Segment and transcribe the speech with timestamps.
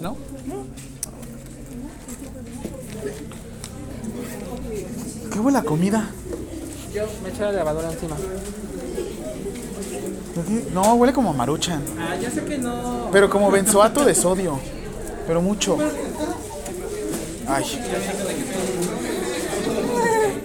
[0.00, 0.16] ¿No?
[5.30, 6.10] ¿Qué huele la comida?
[6.94, 8.16] Yo me eché la lavadora encima.
[10.72, 11.82] No, huele como a maruchan.
[11.98, 13.08] Ah, ya sé que no.
[13.12, 14.58] Pero como benzoato de sodio.
[15.26, 15.76] Pero mucho.
[17.46, 17.64] Ay.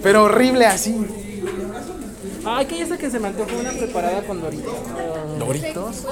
[0.02, 1.06] Pero horrible así.
[2.44, 4.74] Ay, que ya sé que se me antojó una preparada con doritos.
[5.38, 6.04] ¿Doritos?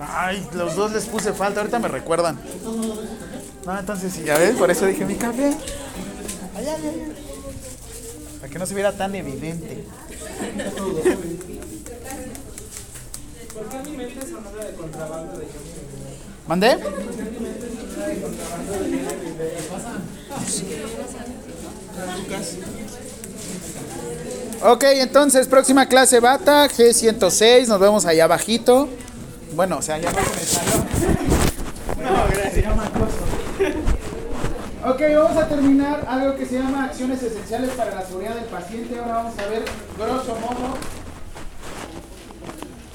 [0.00, 2.38] Ay, los dos les puse falta, ahorita me recuerdan.
[3.66, 5.54] No, entonces sí, ya ves, por eso dije mi café.
[6.56, 7.12] Ay, ay, ay.
[8.40, 9.84] Para que no se viera tan evidente.
[13.54, 15.46] ¿Por qué mi mente sonora de contrabando de
[16.48, 16.78] ¿Mandé?
[24.62, 28.88] Ok, entonces, próxima clase bata, G106, nos vemos allá abajito.
[29.54, 30.86] Bueno, o sea, en el salón.
[31.98, 32.72] No, gracias.
[34.82, 38.98] Ok, vamos a terminar algo que se llama acciones esenciales para la seguridad del paciente.
[38.98, 39.64] Ahora vamos a ver,
[39.98, 40.74] grosso modo,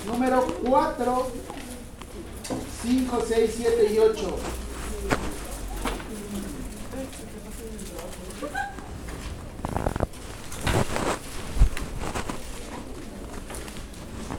[0.07, 1.31] número 4,
[2.83, 4.38] 5, 6, 7 y 8.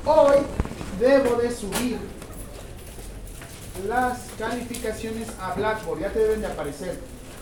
[0.04, 0.36] Hoy
[0.98, 2.15] debo de subir
[3.88, 6.98] las calificaciones a Blackboard, ya te deben de aparecer.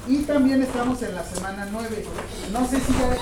[0.06, 2.04] Y también estamos en la semana 9.
[2.52, 3.16] No sé si ya...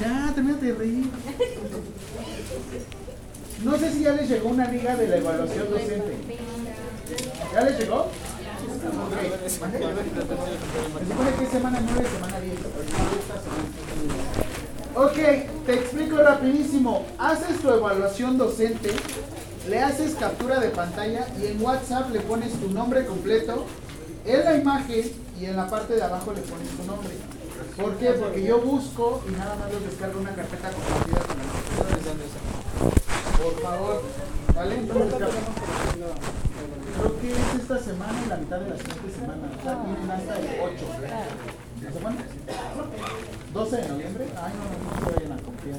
[0.00, 1.10] Ya, termínate de reír.
[3.64, 6.16] No sé si ya les llegó una liga de la evaluación docente.
[7.52, 8.00] ¿Ya les llegó?
[8.00, 8.10] Ok.
[9.46, 9.72] Se supone
[11.38, 12.54] que es semana 9, semana 10.
[14.94, 15.16] Ok,
[15.66, 17.06] te explico rapidísimo.
[17.18, 18.90] Haces tu evaluación docente,
[19.68, 23.66] le haces captura de pantalla y en WhatsApp le pones tu nombre completo,
[24.24, 27.10] en la imagen y en la parte de abajo le pones tu nombre.
[27.80, 28.10] ¿Por qué?
[28.10, 31.48] Porque yo busco y nada más les descargo una carpeta compartida con los
[33.38, 34.02] Por favor,
[34.54, 34.74] ¿vale?
[34.76, 35.18] Entonces,
[36.98, 39.52] creo que es esta semana y la mitad de la siguiente semana.
[39.56, 40.84] O sea, tienen hasta el 8.
[41.90, 42.24] ¿La semana?
[43.52, 44.26] 12 de noviembre.
[44.40, 45.78] Ay, no, no se vayan a confiar.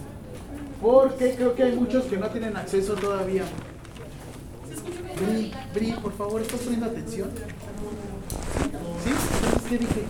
[0.81, 3.43] Porque creo que hay muchos que no tienen acceso todavía.
[5.15, 7.29] Bri, Bri, por favor, ¿estás poniendo atención?
[9.03, 9.11] ¿Sí?
[9.69, 10.03] ¿qué dije?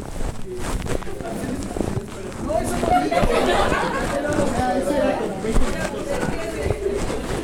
[2.47, 3.17] No, eso no dije.
[4.81, 6.05] Eso era como 20 minutos.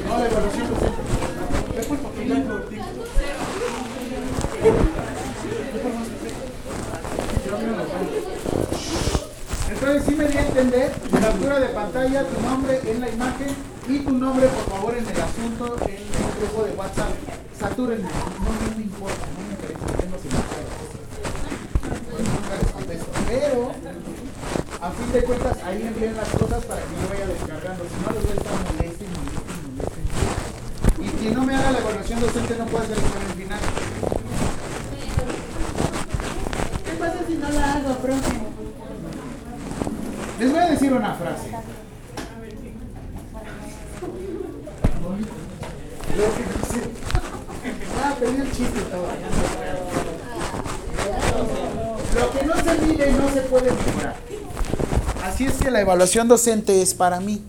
[0.07, 1.01] No, la evaluación docente.
[1.75, 2.35] Después, porque ya
[9.87, 13.47] Entonces sí me di a entender, captura de pantalla, tu nombre en la imagen
[13.87, 17.07] y tu nombre por favor en el asunto en el grupo de WhatsApp.
[17.57, 20.31] Satúrenme, no, no me importa, no me interesa, tengo sin.
[23.27, 23.71] Pero
[24.81, 28.11] a fin de cuentas ahí envíen las cosas para que yo vaya descargando, si no
[28.11, 30.01] les voy a estar moleste y moleste y moleste.
[30.99, 33.03] Y quien no me haga la evaluación docente no puede hacer el
[33.39, 33.59] final.
[36.83, 38.46] ¿Qué pasa si no la hago, profe?
[40.39, 41.49] Les voy a decir una frase.
[46.15, 46.89] Lo que dice.
[48.03, 49.07] Ah, perdí el chiste todo.
[52.15, 54.15] Lo que no se mide no se puede mejorar.
[55.23, 57.43] Así es que la evaluación docente es para mí.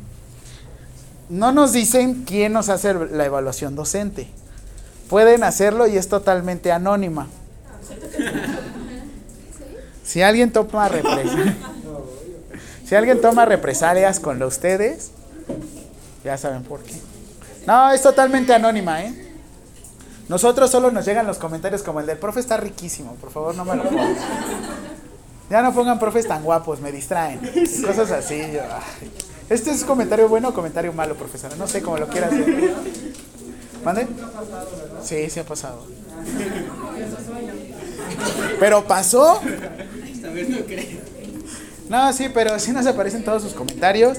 [1.28, 4.28] No nos dicen quién nos hace la evaluación docente.
[5.10, 7.26] Pueden hacerlo y es totalmente anónima.
[10.05, 11.55] Si alguien toma represalias,
[12.88, 15.10] si alguien toma represalias con ustedes,
[16.25, 16.94] ya saben por qué.
[17.66, 19.15] No, es totalmente anónima, ¿eh?
[20.28, 23.65] Nosotros solo nos llegan los comentarios como el del profe está riquísimo, por favor no
[23.65, 24.16] me lo pongan.
[25.50, 27.41] Ya no pongan profes tan guapos, me distraen.
[27.87, 28.38] Cosas así.
[28.53, 29.10] yo, ay.
[29.49, 31.56] ¿Este es comentario bueno o comentario malo, profesora?
[31.56, 32.75] No sé cómo lo quieras ver.
[33.82, 34.06] ¿Mande?
[35.02, 35.87] Sí, sí ha pasado.
[38.61, 39.40] Pero pasó.
[41.88, 44.19] No, sí, pero sí nos aparecen todos sus comentarios.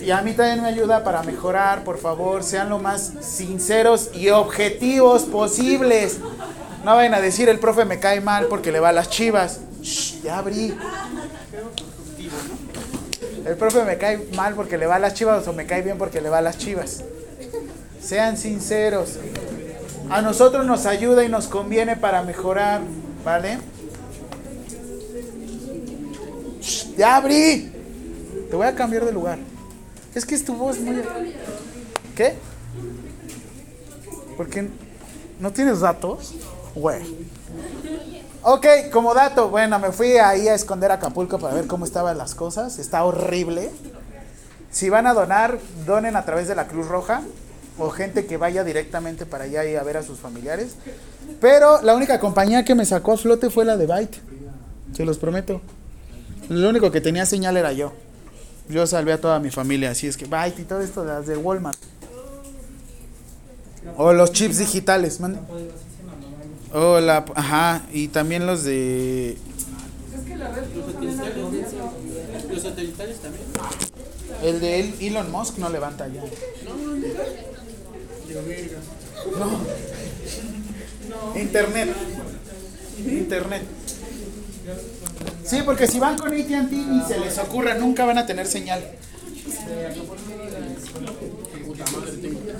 [0.00, 4.28] Y a mí también me ayuda para mejorar, por favor, sean lo más sinceros y
[4.30, 6.18] objetivos posibles.
[6.84, 9.60] No vayan a decir el profe me cae mal porque le va a las chivas.
[9.82, 10.74] Shh, ya abrí.
[13.44, 15.98] El profe me cae mal porque le va a las chivas o me cae bien
[15.98, 17.02] porque le va a las chivas.
[18.00, 19.18] Sean sinceros.
[20.10, 22.80] A nosotros nos ayuda y nos conviene para mejorar,
[23.24, 23.58] ¿vale?
[26.96, 27.72] Ya abrí.
[28.50, 29.38] Te voy a cambiar de lugar.
[30.14, 31.02] Es que es tu voz muy...
[32.16, 32.34] ¿Qué?
[34.36, 34.68] ¿Por qué
[35.40, 36.34] no tienes datos?
[36.74, 37.02] Güey.
[38.42, 42.16] Ok, como dato, bueno, me fui ahí a esconder a Acapulco para ver cómo estaban
[42.16, 42.78] las cosas.
[42.78, 43.70] Está horrible.
[44.70, 47.22] Si van a donar, donen a través de la Cruz Roja
[47.78, 50.76] o gente que vaya directamente para allá y a ver a sus familiares.
[51.40, 54.18] Pero la única compañía que me sacó a flote fue la de Byte.
[54.92, 55.60] Se los prometo.
[56.48, 57.92] Lo único que tenía señal era yo.
[58.68, 61.26] Yo salvé a toda mi familia, así es que Byte y todo esto de las
[61.26, 61.78] de Walmart.
[63.96, 65.38] O los chips digitales, mande.
[66.74, 69.38] O la, ajá, y también los de
[72.52, 73.44] Los satelitales también.
[74.42, 76.22] el de El- Elon Musk no levanta ya.
[79.38, 79.60] No.
[81.40, 81.88] Internet.
[83.06, 83.62] Internet.
[85.44, 88.82] Sí, porque si van con AT&T ni se les ocurra, nunca van a tener señal.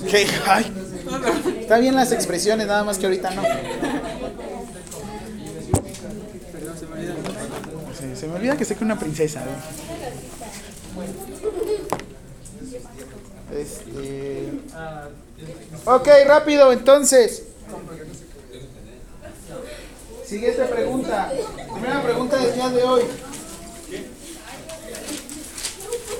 [1.60, 3.42] Está bien las expresiones, nada más que ahorita no.
[7.98, 9.40] Sí, se me olvida que sé que una princesa.
[9.40, 9.44] ¿eh?
[13.60, 14.48] Este.
[15.84, 17.47] Ok, rápido, entonces.
[20.28, 21.32] Siguiente pregunta.
[21.72, 23.02] Primera pregunta del día de hoy.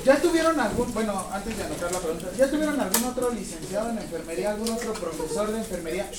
[0.03, 3.99] ¿Ya tuvieron algún, bueno, antes de anotar la pregunta, ¿ya tuvieron algún otro licenciado en
[3.99, 6.09] enfermería, algún otro profesor de enfermería?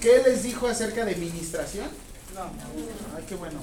[0.00, 1.86] ¿Qué les dijo acerca de administración?
[2.34, 2.42] No.
[3.16, 3.60] Ay, qué bueno.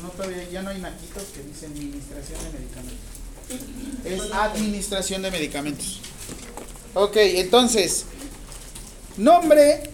[0.00, 3.08] No, todavía, ya no hay naquitos que dicen administración de medicamentos.
[4.04, 6.00] Es administración de medicamentos.
[6.94, 8.04] Ok, entonces,
[9.16, 9.90] nombre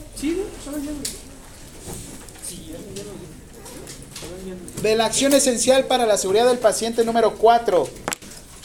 [4.83, 7.89] de la acción esencial para la seguridad del paciente número 4.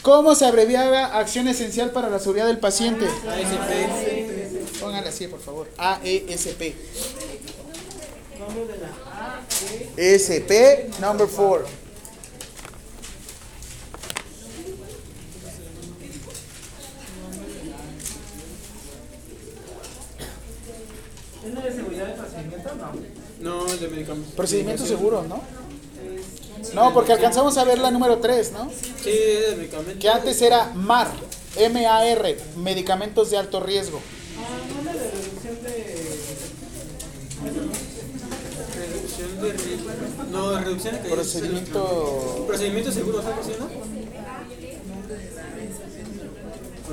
[0.02, 3.06] ¿Cómo se abreviaba acción esencial para la seguridad del paciente?
[4.80, 5.68] Póngale así, por favor.
[5.76, 6.74] AESP.
[9.96, 11.66] SP number 4.
[21.42, 22.74] ¿Es de seguridad de procedimiento?
[22.74, 22.92] No.
[23.40, 24.34] No, el de medicamentos.
[24.34, 25.42] Procedimiento seguro, ¿no?
[26.74, 28.70] No, porque alcanzamos a ver la número 3, ¿no?
[29.02, 29.98] Sí, de medicamentos.
[29.98, 31.08] Que antes era MAR,
[31.56, 34.00] M-A-R, medicamentos de alto riesgo.
[34.38, 36.00] Ah, de reducción de.
[38.76, 39.90] Reducción de riesgo.
[40.30, 42.44] No, reducción de Procedimiento.
[42.46, 43.99] Procedimiento seguro, ¿sabes no?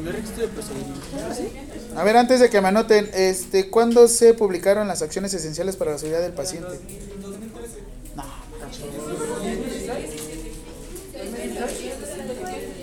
[0.02, 1.02] Procedimiento.
[1.96, 5.92] A ver, antes de que me anoten, este, ¿cuándo se publicaron las acciones esenciales para
[5.92, 6.68] la seguridad del paciente?
[8.16, 8.24] No,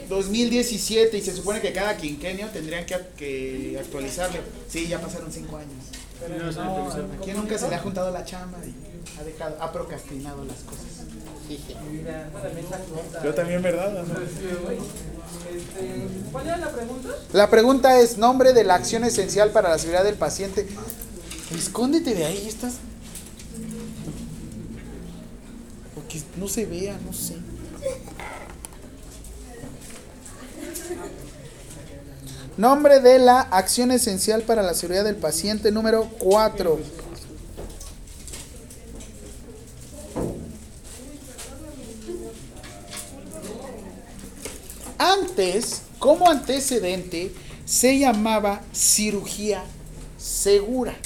[0.09, 4.41] 2017 y se supone que cada quinquenio tendrían que, que actualizarlo.
[4.69, 5.73] Sí, ya pasaron cinco años.
[6.19, 8.75] Se no, Aquí nunca se le ha juntado la chamba y
[9.21, 10.85] ha dejado, ha procrastinado las cosas.
[13.23, 14.05] Yo también, ¿verdad?
[16.33, 17.09] ¿Cuál era la pregunta?
[17.33, 20.67] La pregunta es nombre de la acción esencial para la seguridad del paciente.
[21.57, 22.75] Escóndete de ahí, estás.
[25.95, 27.37] Porque no se vea, no sé.
[32.57, 36.79] Nombre de la acción esencial para la seguridad del paciente número 4.
[45.05, 47.31] Antes, como antecedente,
[47.67, 49.63] se llamaba cirugía
[50.17, 50.97] segura.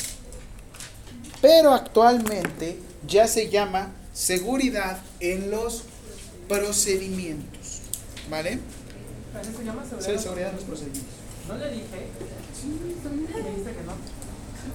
[1.43, 2.79] Pero actualmente
[3.09, 5.83] ya se llama seguridad en los
[6.49, 7.81] procedimientos.
[8.31, 8.61] ¿Vale?
[9.35, 10.23] ¿Así se llama Sí, seguridad?
[10.23, 11.15] seguridad en los procedimientos.
[11.49, 12.07] ¿No le dije?
[12.55, 13.93] Sí, Me dijiste que no.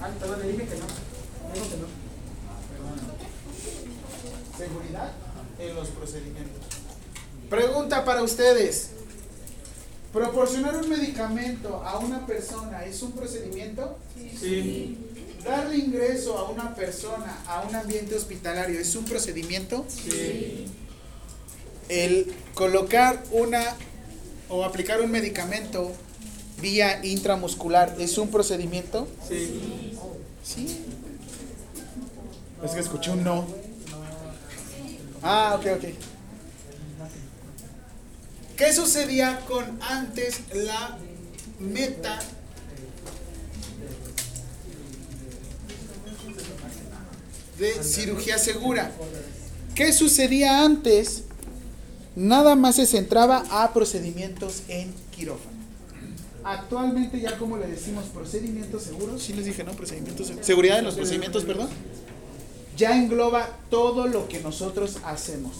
[0.02, 0.86] Ah, pero le dije que no.
[1.48, 1.86] Me dijo que no.
[4.58, 5.12] Seguridad
[5.58, 6.62] en los procedimientos.
[7.48, 8.90] Pregunta para ustedes.
[10.14, 13.98] ¿Proporcionar un medicamento a una persona es un procedimiento?
[14.40, 14.96] Sí.
[15.44, 19.84] ¿Darle ingreso a una persona a un ambiente hospitalario es un procedimiento?
[19.88, 20.66] Sí.
[21.88, 23.60] El colocar una
[24.48, 25.90] o aplicar un medicamento
[26.62, 29.08] vía intramuscular es un procedimiento?
[29.28, 29.98] Sí.
[30.44, 30.78] Sí.
[32.64, 33.44] Es que escuché un no.
[35.24, 36.13] Ah, ok, ok.
[38.56, 40.96] ¿Qué sucedía con antes la
[41.58, 42.20] meta
[47.58, 48.92] de cirugía segura?
[49.74, 51.24] ¿Qué sucedía antes?
[52.14, 55.54] Nada más se centraba a procedimientos en quirófano.
[56.44, 59.72] actualmente ya como le decimos procedimientos seguros, sí les dije, ¿no?
[59.72, 60.30] Procedimientos.
[60.42, 61.68] Seguridad en los procedimientos, perdón.
[62.76, 65.54] Ya engloba todo lo que nosotros hacemos.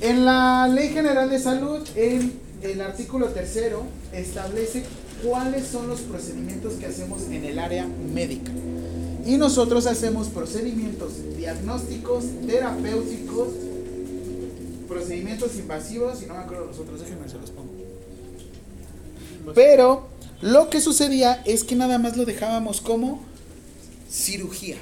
[0.00, 3.82] En la Ley General de Salud, en el artículo tercero,
[4.14, 4.84] establece
[5.22, 8.50] cuáles son los procedimientos que hacemos en el área médica.
[9.26, 13.48] Y nosotros hacemos procedimientos diagnósticos, terapéuticos,
[14.88, 17.70] procedimientos invasivos y no me acuerdo los otros, déjenme se los pongo.
[19.54, 20.08] Pero
[20.40, 23.22] lo que sucedía es que nada más lo dejábamos como
[24.10, 24.78] cirugía.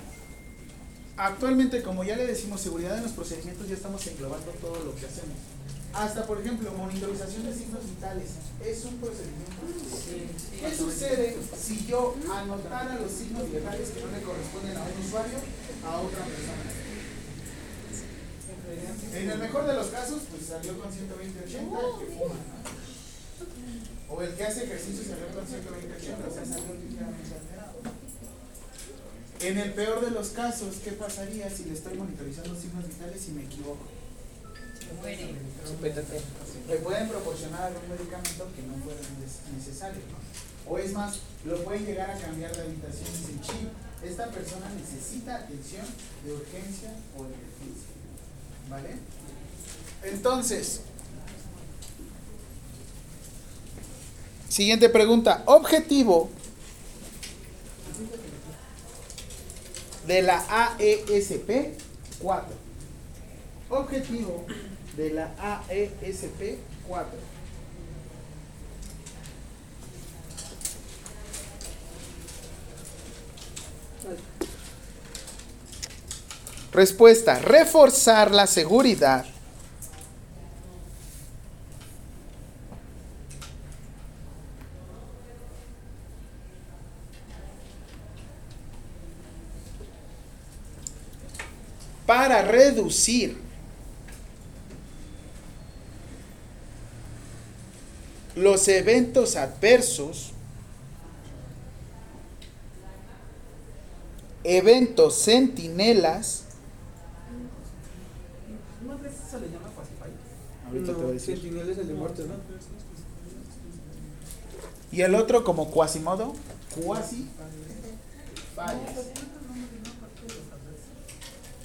[1.18, 5.04] Actualmente, como ya le decimos seguridad en los procedimientos, ya estamos englobando todo lo que
[5.04, 5.34] hacemos.
[5.92, 8.30] Hasta, por ejemplo, monitorización de signos vitales.
[8.64, 9.66] Es un procedimiento.
[10.60, 15.38] ¿Qué sucede si yo anotara los signos vitales que no le corresponden a un usuario
[15.84, 16.70] a otra persona?
[19.12, 22.37] En el mejor de los casos, pues salió con 120-80 el que fuma.
[24.08, 27.48] O el que hace ejercicio salió con 120-80, o sea, salió ligeramente.
[29.40, 33.33] En el peor de los casos, ¿qué pasaría si le estoy monitorizando signos vitales y
[33.33, 33.85] me equivoco?
[36.68, 39.00] Le pueden proporcionar algún medicamento que no fuera
[39.57, 40.71] necesario, ¿no?
[40.71, 43.68] O es más, lo pueden llegar a cambiar de habitación y dicen, chip,
[44.04, 45.87] esta persona necesita atención
[46.25, 47.88] de urgencia o emergencia.
[48.68, 48.97] ¿Vale?
[50.02, 50.80] Entonces,
[54.49, 55.42] siguiente pregunta.
[55.47, 56.30] Objetivo
[60.09, 61.79] de la AESP
[62.21, 62.49] 4.
[63.69, 64.47] Objetivo
[64.97, 67.38] de la AESP 4.
[76.73, 79.27] Respuesta, reforzar la seguridad.
[92.09, 93.38] Para reducir
[98.35, 100.33] los eventos adversos,
[104.45, 106.45] eventos centinelas,
[108.87, 110.11] ¿No crees que se le llama Pacify?
[110.67, 111.37] ahorita te voy a decir.
[111.40, 112.35] Sentinel es el de muerte, ¿no?
[114.90, 116.35] Y el otro como cuasimodo,
[116.75, 117.28] cuasi
[118.55, 118.95] fallas.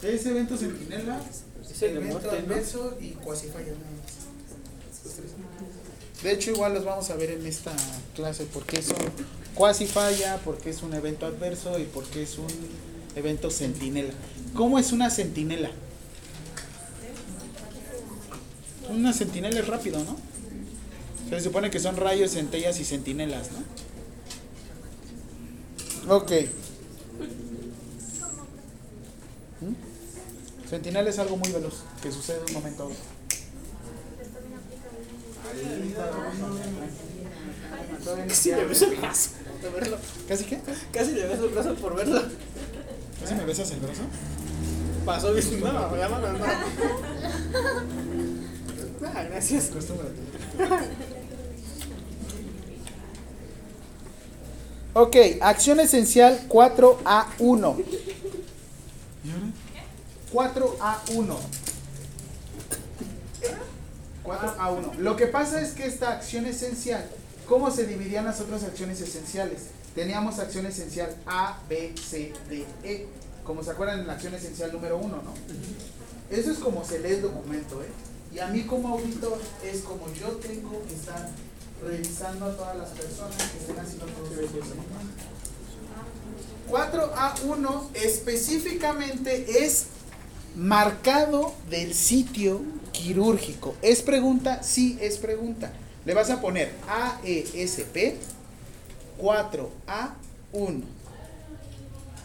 [0.04, 1.22] Es evento centinela,
[1.70, 4.12] Es el de evento adverso y cuasi falla nada más.
[6.22, 7.74] De hecho, igual los vamos a ver en esta
[8.16, 8.96] clase porque es un
[9.54, 12.48] cuasi falla, porque es un evento adverso y porque es un
[13.16, 14.14] evento centinela.
[14.54, 15.72] ¿Cómo es una centinela?
[18.90, 20.18] Una centinela es rápido, ¿no?
[21.30, 23.64] Se supone que son rayos, centellas y centinelas, ¿no?
[26.16, 26.32] Ok.
[29.62, 29.74] ¿Mm?
[30.74, 32.98] Centinela es algo muy veloz, que sucede de un momento a otro.
[38.28, 39.30] Casi le beso el brazo
[39.62, 39.98] por verlo.
[40.28, 40.60] ¿Casi qué?
[40.92, 42.24] Casi le beso el brazo por verlo.
[43.22, 44.02] ¿Casi me besas el brazo?
[45.06, 46.44] Pasó diciendo, no, ya no, no.
[49.14, 49.70] Ah, gracias.
[54.96, 57.84] Ok, acción esencial 4A1.
[60.34, 61.38] 4A1.
[64.26, 64.96] 4A1.
[64.98, 67.08] Lo que pasa es que esta acción esencial,
[67.48, 69.68] ¿cómo se dividían las otras acciones esenciales?
[69.94, 73.08] Teníamos acción esencial A, B, C, D, E.
[73.44, 75.34] Como se acuerdan en la acción esencial número 1, ¿no?
[76.32, 77.90] Eso es como se lee el documento, ¿eh?
[78.34, 81.30] Y a mí como auditor es como yo tengo que estar
[81.84, 85.34] revisando a todas las personas que estén haciendo todo ese procedimiento.
[86.72, 89.88] 4A1 específicamente es
[90.56, 93.76] marcado del sitio quirúrgico.
[93.82, 94.64] ¿Es pregunta?
[94.64, 95.74] Sí, es pregunta.
[96.06, 98.16] Le vas a poner AESP
[99.20, 100.84] 4A1.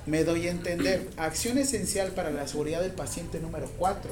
[0.06, 1.08] Me doy a entender.
[1.16, 4.10] Acción esencial para la seguridad del paciente número 4.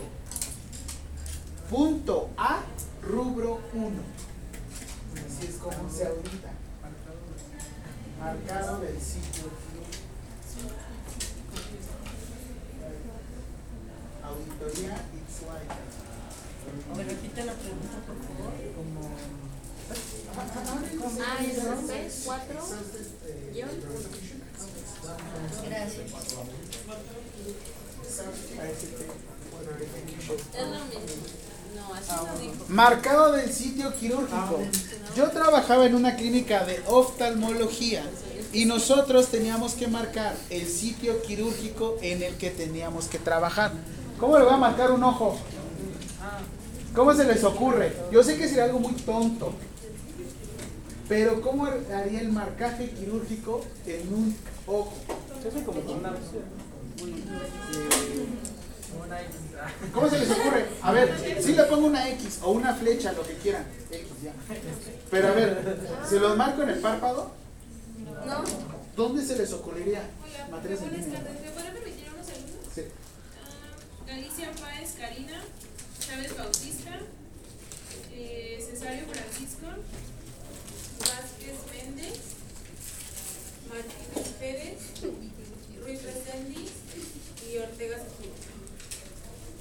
[1.70, 2.60] Punto A,
[3.02, 3.90] rubro 1.
[5.26, 6.52] Así es como se audita.
[8.20, 9.65] Marcado del sitio.
[14.26, 15.64] Auditoría Ixhuay.
[16.96, 18.52] Me repite la pregunta, por favor.
[21.20, 22.60] Ah, es cuatro.
[23.54, 23.66] Yo.
[25.68, 26.06] Gracias.
[30.54, 31.26] Es lo mismo.
[31.76, 32.64] No, así no dijo.
[32.68, 34.60] Marcado del sitio quirúrgico.
[35.16, 38.02] Yo trabajaba en una clínica de oftalmología
[38.52, 43.72] y nosotros teníamos que marcar el sitio quirúrgico en el que teníamos que trabajar.
[44.18, 45.36] ¿Cómo le voy a marcar un ojo?
[46.94, 47.92] ¿Cómo se les ocurre?
[48.10, 49.52] Yo sé que sería algo muy tonto,
[51.08, 54.92] pero ¿cómo haría el marcaje quirúrgico en un ojo?
[55.66, 56.14] Como una.
[59.04, 59.34] Una X.
[59.60, 59.68] ah.
[59.92, 60.64] ¿Cómo se les ocurre?
[60.82, 63.66] A ver, si le pongo una X o una flecha, lo que quieran.
[63.90, 64.32] X ya.
[65.10, 67.30] Pero a ver, ¿se los marco en el párpado?
[68.26, 68.42] No.
[68.96, 70.00] ¿Dónde se les ocurriría?
[70.24, 71.22] Hola, Materias en buenas línea.
[71.22, 71.40] tardes.
[71.42, 72.56] ¿Me puede permitir unos segundos?
[72.74, 72.82] Sí.
[72.86, 75.42] Ah, Galicia Páez Karina,
[75.98, 77.00] Chávez Bautista,
[78.12, 79.66] eh, Cesario Francisco,
[81.00, 82.20] Vázquez Méndez,
[83.68, 84.78] Martínez Pérez,
[85.82, 86.70] Ruiz Reséndiz
[87.50, 88.34] y Ortega Seguro.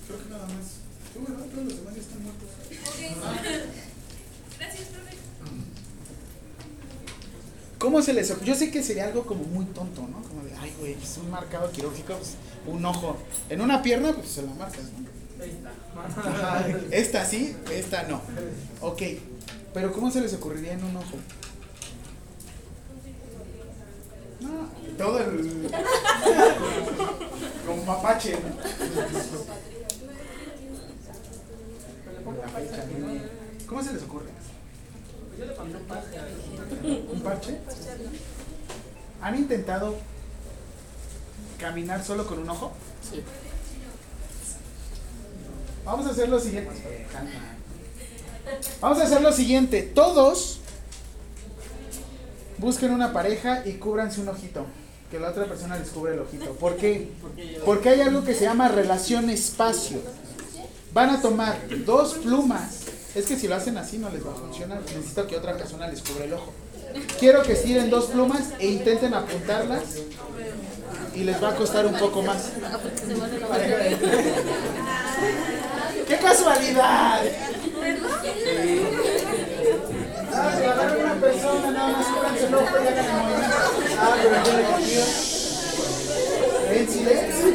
[0.08, 0.86] Creo que nada más.
[1.14, 2.50] Todos los demás ya están muertos.
[2.88, 3.00] Ok.
[4.60, 5.05] Gracias, profe.
[7.86, 8.48] ¿Cómo se les ocurre?
[8.48, 10.20] Yo sé que sería algo como muy tonto, ¿no?
[10.24, 12.34] Como de, ay, güey, es un marcado quirúrgico, pues,
[12.66, 13.16] un ojo.
[13.48, 15.44] En una pierna, pues se la marcas, ¿no?
[15.44, 15.72] Ahí está.
[16.32, 18.22] Ajá, Esta sí, esta no.
[18.82, 19.04] Ok,
[19.72, 21.16] pero ¿cómo se les ocurriría en un ojo?
[24.42, 25.70] No, todo el.
[27.68, 28.40] Como mapache, ¿no?
[33.68, 34.35] ¿Cómo se les ocurre?
[35.38, 37.60] Yo le pondré un parche ¿Un parche?
[39.22, 39.96] ¿Han intentado
[41.60, 42.72] caminar solo con un ojo?
[43.10, 43.22] Sí.
[45.84, 47.06] Vamos a hacer lo siguiente.
[48.82, 49.82] Vamos a hacer lo siguiente.
[49.84, 50.60] Todos
[52.58, 54.66] busquen una pareja y cúbranse un ojito.
[55.12, 56.54] Que la otra persona les cubre el ojito.
[56.54, 57.12] ¿Por qué?
[57.66, 60.00] Porque hay algo que se llama relación espacio.
[60.94, 62.86] Van a tomar dos plumas.
[63.16, 64.82] Es que si lo hacen así no les va a funcionar.
[64.82, 66.52] Necesito que otra persona les cubra el ojo.
[67.18, 69.84] Quiero que estiren dos plumas e intenten apuntarlas.
[71.16, 72.50] Y les va a costar un poco más.
[76.08, 77.22] ¡Qué casualidad!
[80.34, 82.68] Ah, si agarran una persona, nada más cúbranse el ojo.
[83.98, 85.04] Ah, pero yo le confío.
[86.72, 87.46] En silencio.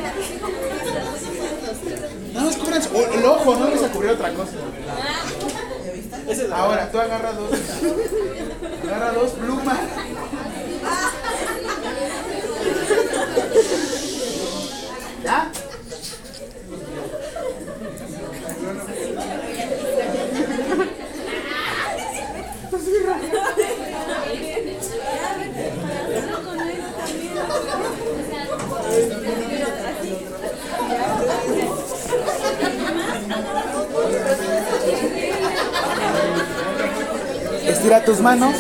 [2.33, 4.53] Nada más cúbranse o el ojo, no les ocurrió otra cosa.
[6.29, 7.51] Esa es la Ahora, tú agarra dos.
[8.85, 9.79] Agarra dos plumas.
[15.25, 15.51] ¿Ya?
[38.05, 38.55] Tus manos.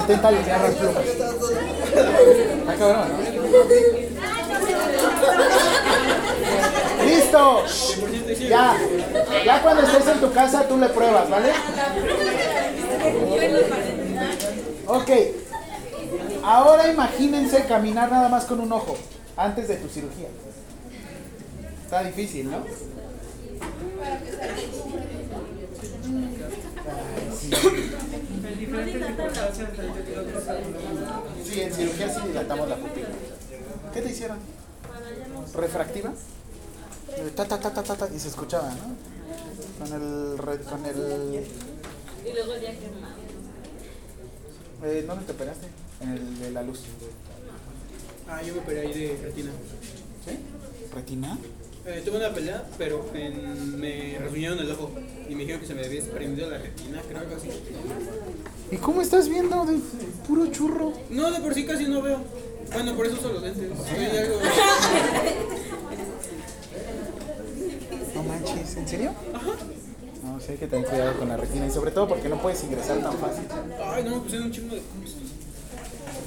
[0.00, 1.04] Intenta alinear las plumas.
[1.04, 3.18] Está cabrón, ¿no?
[7.04, 7.64] ¡Listo!
[8.48, 8.76] Ya.
[9.44, 11.52] Ya cuando estés en tu casa tú le pruebas, ¿vale?
[14.86, 15.10] Ok.
[16.42, 18.96] Ahora imagínense caminar nada más con un ojo
[19.36, 20.28] antes de tu cirugía.
[21.84, 22.58] Está difícil, ¿no?
[22.58, 22.68] Ay,
[24.60, 24.70] sí.
[24.70, 26.69] En diferentes circunstancias, pero yo digo que es
[31.44, 33.08] Sí, en cirugía sí dilatamos la pupila.
[33.92, 34.38] ¿Qué te hicieron?
[35.54, 36.12] ¿Refractiva?
[37.36, 39.84] Ta, ta, ta, ta, ta, ta, y se escuchaba, ¿no?
[39.84, 40.36] Con el...
[40.64, 41.46] Con el
[42.24, 43.12] Y luego el día que más.
[44.84, 45.66] eh, ¿Dónde te operaste?
[46.00, 46.82] En el de la luz.
[48.28, 49.50] Ah, yo me operé ahí de retina.
[50.24, 50.38] ¿Sí?
[50.94, 51.38] ¿Retina?
[51.86, 54.90] Eh, tuve una pelea, pero en- me rasguñaron el ojo
[55.28, 57.48] y me dijeron que se me había desprendido la retina, creo algo así.
[58.70, 59.78] ¿Y cómo estás viendo de
[60.28, 60.92] puro churro?
[61.08, 62.18] No, de por sí casi no veo.
[62.72, 63.70] Bueno, por eso uso los lentes.
[63.88, 64.40] Soy algo-
[68.14, 69.12] No manches, ¿en serio?
[70.22, 72.62] No, sí hay que tener cuidado con la retina y sobre todo porque no puedes
[72.62, 73.44] ingresar tan fácil.
[73.82, 74.82] Ay, no, me pusieron un chingo de.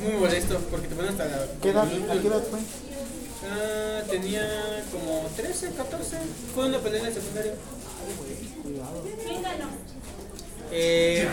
[0.04, 1.46] Muy molesto, porque te ponen hasta la...
[1.62, 1.84] ¿Qué edad?
[1.86, 2.60] ¿A qué edad fue?
[3.50, 6.18] Ah, tenía como 13, 14.
[6.54, 7.54] Fue una pelea en el secundario.
[10.72, 11.28] Eh,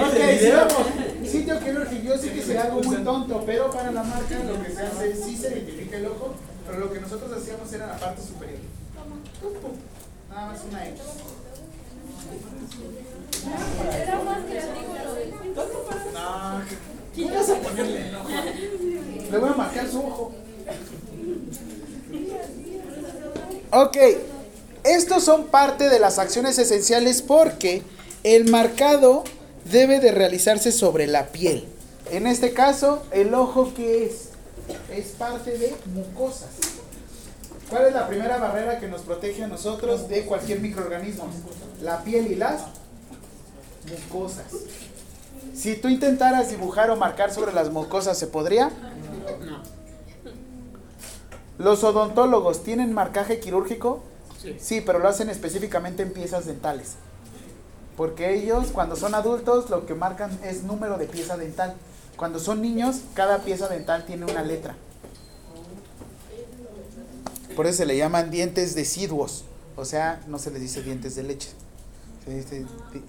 [0.00, 0.86] Ok, sigamos.
[1.28, 4.70] Sitio quirúrgico, yo sé que será algo muy tonto, pero para la marca lo que
[4.72, 6.34] se hace es sí se identifica el ojo,
[6.66, 8.60] pero lo que nosotros hacíamos era la parte superior.
[10.30, 11.00] Nada más una X.
[14.02, 15.30] Era más creativo lo del
[16.14, 16.62] No,
[17.14, 18.28] ¿qué vas a ponerle enojo?
[19.30, 20.32] Le voy a marcar su ojo.
[23.70, 23.96] Ok,
[24.84, 27.82] estos son parte de las acciones esenciales porque
[28.22, 29.24] el marcado
[29.70, 31.66] debe de realizarse sobre la piel.
[32.10, 34.32] En este caso, el ojo que es
[34.90, 36.50] es parte de mucosas.
[37.70, 41.28] ¿Cuál es la primera barrera que nos protege a nosotros de cualquier microorganismo?
[41.80, 42.62] La piel y las
[43.88, 44.44] mucosas.
[45.54, 48.70] Si tú intentaras dibujar o marcar sobre las mucosas, ¿se podría?
[49.44, 49.62] No.
[51.58, 54.02] ¿Los odontólogos tienen marcaje quirúrgico?
[54.40, 54.56] Sí.
[54.58, 56.94] Sí, pero lo hacen específicamente en piezas dentales.
[57.96, 61.74] Porque ellos, cuando son adultos, lo que marcan es número de pieza dental.
[62.16, 64.74] Cuando son niños, cada pieza dental tiene una letra.
[67.54, 69.44] Por eso se le llaman dientes deciduos.
[69.76, 71.50] O sea, no se les dice dientes de leche.
[72.24, 73.02] Se dice di-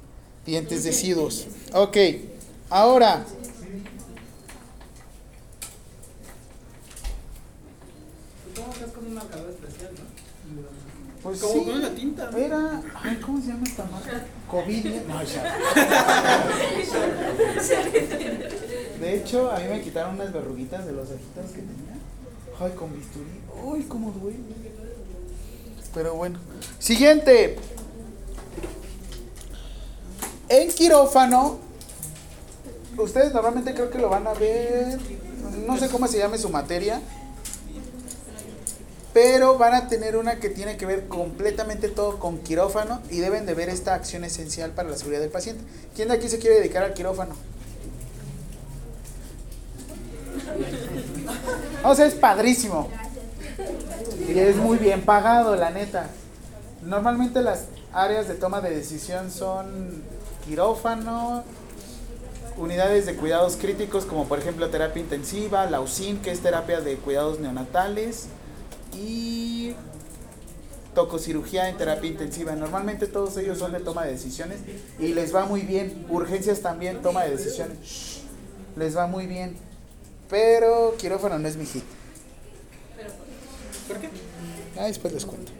[0.45, 1.47] dientes deciduos.
[1.73, 1.97] Ok,
[2.69, 3.25] ahora.
[11.23, 12.29] Pues Como sí, con una tinta.
[12.31, 12.37] ¿no?
[12.37, 12.81] Era.
[13.01, 14.25] ay, ¿Cómo se llama esta marca?
[14.51, 14.85] COVID.
[15.07, 16.47] No, ya.
[18.99, 21.95] De hecho, a mí me quitaron unas verruguitas de los ojitos que tenía.
[22.59, 23.39] Ay, con bisturí.
[23.63, 24.37] Uy, cómo duele.
[25.93, 26.39] Pero bueno.
[26.77, 27.55] Siguiente.
[30.53, 31.57] En quirófano,
[32.99, 34.99] ustedes normalmente creo que lo van a ver.
[35.65, 37.01] No sé cómo se llame su materia.
[39.13, 43.47] Pero van a tener una que tiene que ver completamente todo con quirófano y deben
[43.47, 45.63] de ver esta acción esencial para la seguridad del paciente.
[45.95, 47.33] ¿Quién de aquí se quiere dedicar al quirófano?
[51.83, 52.89] O sea, es padrísimo.
[54.27, 56.09] Y es muy bien pagado, la neta.
[56.83, 60.12] Normalmente las áreas de toma de decisión son
[60.45, 61.43] quirófano,
[62.57, 66.95] unidades de cuidados críticos como por ejemplo terapia intensiva, la UCIN, que es terapia de
[66.97, 68.27] cuidados neonatales,
[68.95, 69.73] y
[70.93, 72.55] tococirugía en terapia intensiva.
[72.55, 74.59] Normalmente todos ellos son de toma de decisiones
[74.99, 76.05] y les va muy bien.
[76.09, 77.77] Urgencias también, toma de decisiones.
[77.83, 78.19] Shh,
[78.77, 79.55] Les va muy bien.
[80.29, 81.83] Pero quirófano no es mi hit.
[83.87, 84.09] ¿Por qué?
[84.77, 85.51] Ah, después les cuento.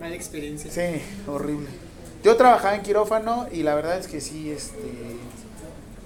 [0.00, 0.70] Mala experiencia.
[0.70, 1.68] Sí, horrible.
[2.22, 5.18] Yo trabajaba en quirófano y la verdad es que sí, este,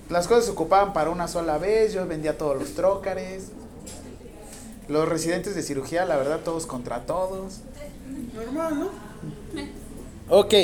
[0.08, 1.92] las cosas se ocupaban para una sola vez.
[1.92, 3.48] Yo vendía todos los trócares.
[4.88, 7.60] Los residentes de cirugía, la verdad, todos contra todos.
[8.34, 8.90] Normal, ¿no?
[10.28, 10.54] Ok.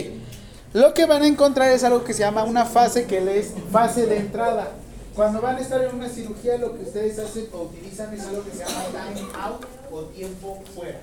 [0.73, 4.07] Lo que van a encontrar es algo que se llama una fase que es fase
[4.07, 4.71] de entrada.
[5.15, 8.43] Cuando van a estar en una cirugía, lo que ustedes hacen o utilizan es algo
[8.45, 11.01] que se llama time out o tiempo fuera.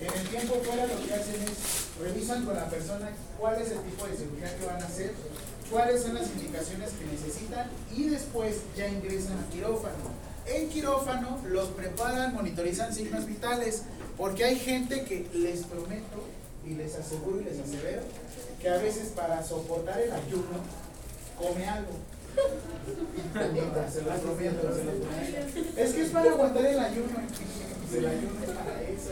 [0.00, 3.78] En el tiempo fuera lo que hacen es revisan con la persona cuál es el
[3.80, 5.12] tipo de cirugía que van a hacer,
[5.70, 9.94] cuáles son las indicaciones que necesitan y después ya ingresan a quirófano.
[10.46, 13.82] En quirófano los preparan, monitorizan signos vitales,
[14.18, 16.22] porque hay gente que les prometo
[16.66, 18.02] y les aseguro y les asevero
[18.60, 20.60] que a veces para soportar el ayuno
[21.38, 21.92] come algo.
[23.92, 25.80] Se los prometo, se los prometo.
[25.80, 27.14] Es que es para aguantar el ayuno.
[27.94, 29.10] El ayuno es para eso.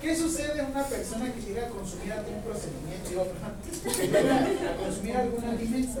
[0.00, 3.26] ¿Qué sucede a una persona que llega a consumir algún procedimiento, digo, a
[4.76, 6.00] consumir algún alimento?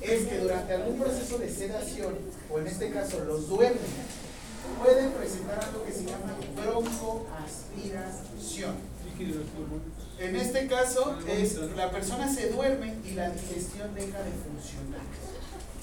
[0.00, 2.18] Es que durante algún proceso de sedación,
[2.50, 3.80] o en este caso los duermen,
[4.82, 8.92] pueden presentar algo que se llama broncoaspiración.
[10.18, 15.00] En este caso, es la persona se duerme y la digestión deja de funcionar.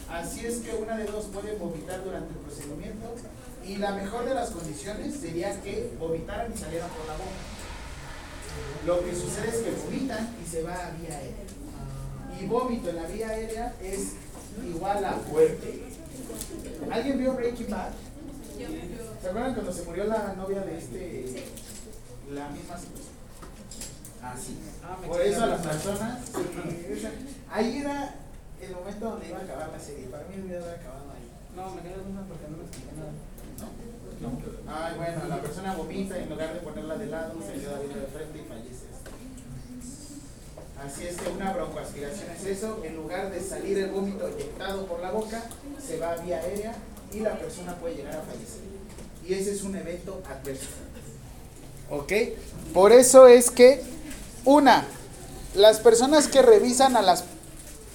[0.09, 3.15] Así es que una de dos puede vomitar durante el procedimiento
[3.65, 7.29] y la mejor de las condiciones sería que vomitaran y salieran por la boca.
[8.85, 11.45] Lo que sucede es que vomitan y se va a vía aérea.
[12.39, 14.13] Y vómito en la vía aérea es
[14.65, 15.83] igual a fuerte.
[16.91, 17.91] ¿Alguien vio Breaking Bad?
[19.21, 21.43] ¿Se acuerdan cuando se murió la novia de este?
[22.33, 23.09] La misma situación.
[24.21, 24.57] Así.
[24.83, 26.19] Ah, me Por eso a las personas.
[26.25, 27.07] sí,
[27.49, 28.15] ahí era
[28.61, 30.07] el momento donde iba a acabar la serie.
[30.07, 31.29] Para mí debió haber acabado ahí.
[31.55, 33.11] No, me quedé una porque no me expliqué nada.
[34.21, 34.29] ¿No?
[34.71, 37.99] Ay, bueno, la persona vomita y en lugar de ponerla de lado, se queda viendo
[37.99, 38.89] de frente y fallece.
[40.85, 45.01] Así es que una broncoaspiración es eso, en lugar de salir el vómito eyectado por
[45.01, 45.43] la boca,
[45.85, 46.73] se va vía aérea
[47.13, 48.61] y la persona puede llegar a fallecer.
[49.27, 50.67] Y ese es un evento adverso.
[51.89, 52.13] ¿Ok?
[52.73, 53.81] Por eso es que,
[54.45, 54.85] una,
[55.55, 57.23] las personas que revisan a las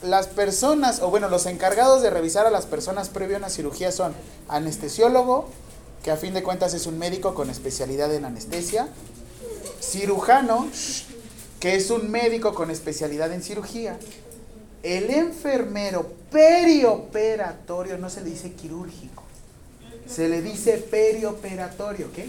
[0.04, 3.90] las personas, o bueno, los encargados de revisar a las personas previo a una cirugía
[3.90, 4.14] son
[4.48, 5.48] anestesiólogo,
[6.02, 8.88] que a fin de cuentas es un médico con especialidad en anestesia,
[9.80, 10.68] cirujano,
[11.60, 13.98] que es un médico con especialidad en cirugía,
[14.82, 19.22] el enfermero perioperatorio, no se le dice quirúrgico,
[20.06, 22.28] se le dice perioperatorio, ¿qué?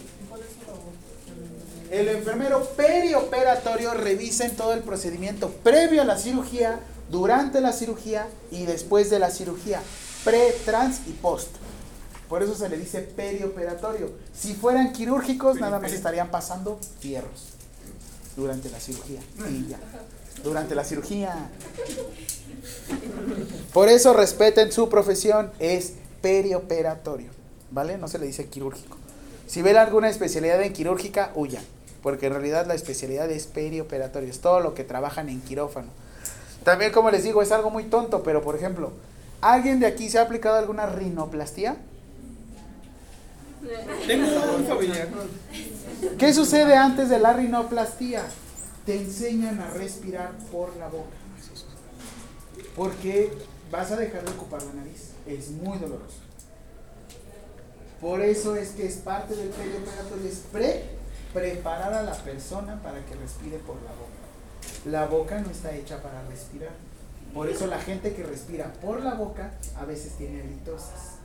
[1.91, 8.27] El enfermero perioperatorio revisa en todo el procedimiento previo a la cirugía, durante la cirugía
[8.51, 9.81] y después de la cirugía,
[10.23, 11.49] pre, trans y post.
[12.29, 14.11] Por eso se le dice perioperatorio.
[14.33, 17.49] Si fueran quirúrgicos, nada más estarían pasando fierros
[18.35, 19.21] durante la cirugía.
[19.49, 19.79] Y ya.
[20.43, 21.49] Durante la cirugía.
[23.73, 27.29] Por eso respeten su profesión, es perioperatorio.
[27.71, 27.97] ¿Vale?
[27.97, 28.97] No se le dice quirúrgico.
[29.47, 31.63] Si ven alguna especialidad en quirúrgica, huyan.
[32.01, 35.89] Porque en realidad la especialidad es perioperatorio, es todo lo que trabajan en quirófano.
[36.65, 38.91] También, como les digo, es algo muy tonto, pero por ejemplo,
[39.39, 41.77] ¿alguien de aquí se ha aplicado alguna rinoplastia?
[44.07, 45.07] Tengo un familiar.
[46.17, 48.23] ¿Qué sucede antes de la rinoplastia?
[48.83, 51.15] Te enseñan a respirar por la boca.
[52.75, 53.31] Porque
[53.71, 55.11] vas a dejar de ocupar la nariz.
[55.27, 56.17] Es muy doloroso.
[58.01, 60.83] Por eso es que es parte del perioperatorio, es pre,
[61.31, 64.14] preparar a la persona para que respire por la boca.
[64.85, 66.73] La boca no está hecha para respirar.
[67.33, 71.19] Por eso la gente que respira por la boca a veces tiene halitosis.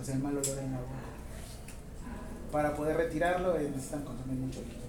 [0.00, 0.92] O sea, el mal olor en la boca.
[2.52, 4.80] Para poder retirarlo eh, necesitan consumir mucho líquido.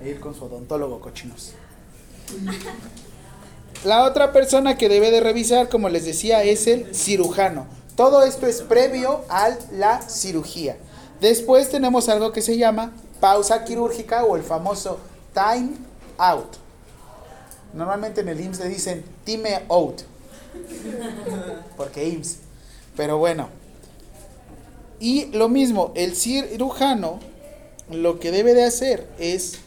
[0.00, 1.54] E ir con su odontólogo cochinos.
[3.84, 7.66] La otra persona que debe de revisar, como les decía, es el cirujano.
[7.96, 10.76] Todo esto es previo a la cirugía.
[11.20, 14.98] Después tenemos algo que se llama pausa quirúrgica o el famoso
[15.32, 15.74] time
[16.18, 16.56] out.
[17.72, 20.02] Normalmente en el IMSS le dicen time out.
[21.76, 22.38] Porque IMSS.
[22.96, 23.48] Pero bueno.
[25.00, 27.20] Y lo mismo, el cirujano
[27.90, 29.58] lo que debe de hacer es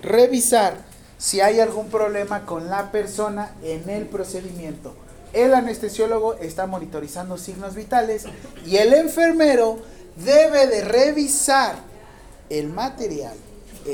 [0.00, 0.76] revisar
[1.18, 4.94] si hay algún problema con la persona en el procedimiento.
[5.32, 8.24] El anestesiólogo está monitorizando signos vitales
[8.64, 9.78] y el enfermero
[10.24, 11.76] debe de revisar
[12.48, 13.36] el material,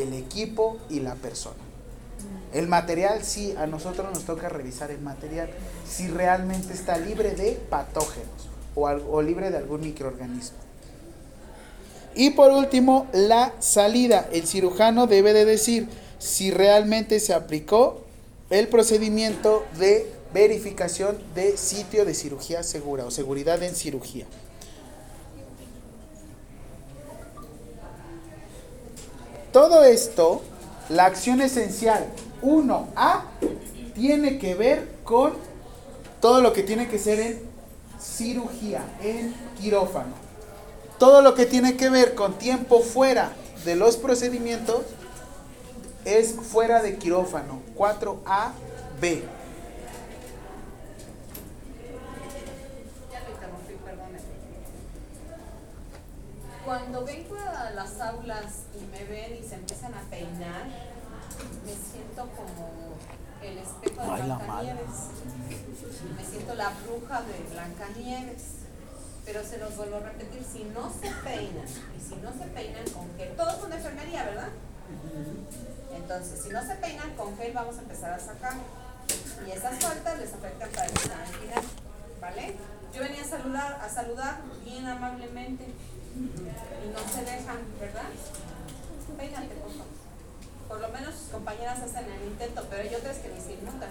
[0.03, 1.57] el equipo y la persona.
[2.53, 5.51] El material, sí, a nosotros nos toca revisar el material,
[5.89, 10.59] si realmente está libre de patógenos o, o libre de algún microorganismo.
[12.15, 14.29] Y por último, la salida.
[14.33, 18.05] El cirujano debe de decir si realmente se aplicó
[18.51, 24.27] el procedimiento de verificación de sitio de cirugía segura o seguridad en cirugía.
[29.55, 30.43] Todo esto,
[30.89, 32.05] la acción esencial
[32.43, 33.21] 1A,
[33.95, 35.35] tiene que ver con
[36.21, 37.41] todo lo que tiene que ser en
[38.01, 40.13] cirugía, en quirófano.
[40.99, 43.31] Todo lo que tiene que ver con tiempo fuera
[43.65, 44.81] de los procedimientos
[46.05, 49.21] es fuera de quirófano, 4AB.
[49.21, 49.34] Ya
[56.65, 60.65] Cuando vengo a las aulas y me ven y se empiezan a peinar,
[61.65, 62.95] me siento como
[63.43, 64.89] el espejo de Ay, Blancanieves.
[66.17, 68.43] Me siento la bruja de Blancanieves.
[69.27, 72.85] Pero se los vuelvo a repetir, si no se peinan, y si no se peinan
[72.91, 74.49] con gel, todos son de enfermería, ¿verdad?
[75.95, 78.55] Entonces, si no se peinan con gel, vamos a empezar a sacar.
[79.47, 81.65] Y esas faltas les afectan para el final,
[82.21, 82.55] ¿vale?
[82.95, 85.67] Yo venía a saludar, a saludar bien amablemente
[86.15, 88.09] y no se dejan, ¿verdad?
[89.19, 89.87] Peínate, por favor.
[90.69, 93.91] Por lo menos sus compañeras hacen el intento, pero hay otras que ni se inmutan.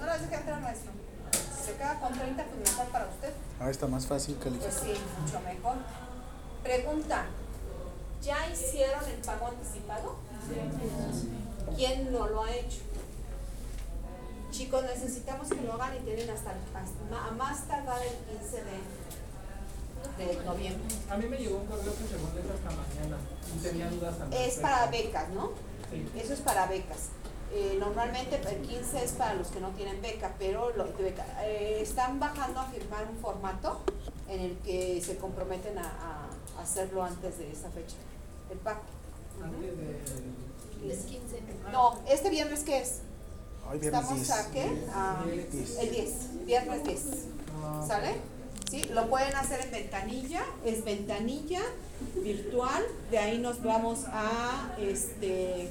[0.00, 0.92] No las deje entrar, maestro.
[1.32, 3.32] Si se queda con 30, pues mejor para usted.
[3.58, 4.72] Ahora está más fácil Pues calificar.
[4.84, 5.76] sí, mucho mejor.
[6.62, 7.24] Pregunta,
[8.22, 10.16] ¿ya hicieron el pago anticipado?
[11.76, 12.78] ¿Quién no lo ha hecho?
[14.52, 18.78] Chicos, necesitamos que lo hagan y tienen hasta, hasta- a más tardar el 15 de,
[20.18, 20.94] de noviembre.
[21.10, 23.16] A mí me llegó un correo que según es hasta mañana
[23.54, 25.50] y tenía dudas al Es para becas, ¿no?
[25.90, 26.06] Sí.
[26.18, 27.08] Eso es para becas.
[27.52, 31.24] Eh, normalmente el 15 es para los que no tienen beca, pero lo, de beca,
[31.44, 33.80] eh, están bajando a firmar un formato
[34.28, 37.96] en el que se comprometen a, a hacerlo antes de esa fecha,
[38.50, 38.80] el pago.
[39.42, 40.92] Antes de...
[40.92, 41.40] Es 15.
[41.72, 43.00] No, este viernes qué es?
[43.70, 44.30] Hoy viernes Estamos 10.
[44.30, 44.86] a qué?
[44.92, 45.78] A- Diez.
[45.78, 47.02] el 10, viernes 10.
[47.62, 48.16] Ah, ¿Sale?
[48.70, 51.62] Sí, lo pueden hacer en ventanilla, es ventanilla
[52.16, 55.68] virtual, de ahí nos vamos a este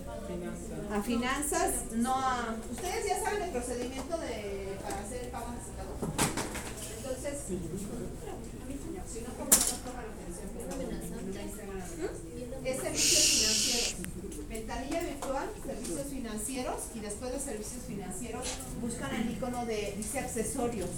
[0.92, 5.90] a finanzas, no a ustedes ya saben el procedimiento de para hacer el pago anticipado.
[6.98, 10.50] Entonces, si no como no atención,
[12.66, 13.96] es servicios financieros.
[14.50, 18.48] Ventanilla virtual, servicios financieros y después de servicios financieros
[18.82, 20.90] buscan el icono de dice accesorios.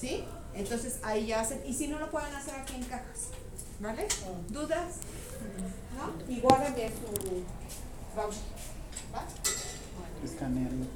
[0.00, 0.24] ¿Sí?
[0.54, 3.28] Entonces ahí ya hacen, y si no lo pueden hacer aquí en cajas.
[3.80, 4.06] ¿Vale?
[4.50, 4.94] ¿Dudas?
[5.96, 6.32] ¿No?
[6.32, 7.10] Y guarden bien su
[8.16, 8.40] voucher.
[9.14, 9.24] ¿Va?
[9.94, 10.86] Bueno, Escanearlo.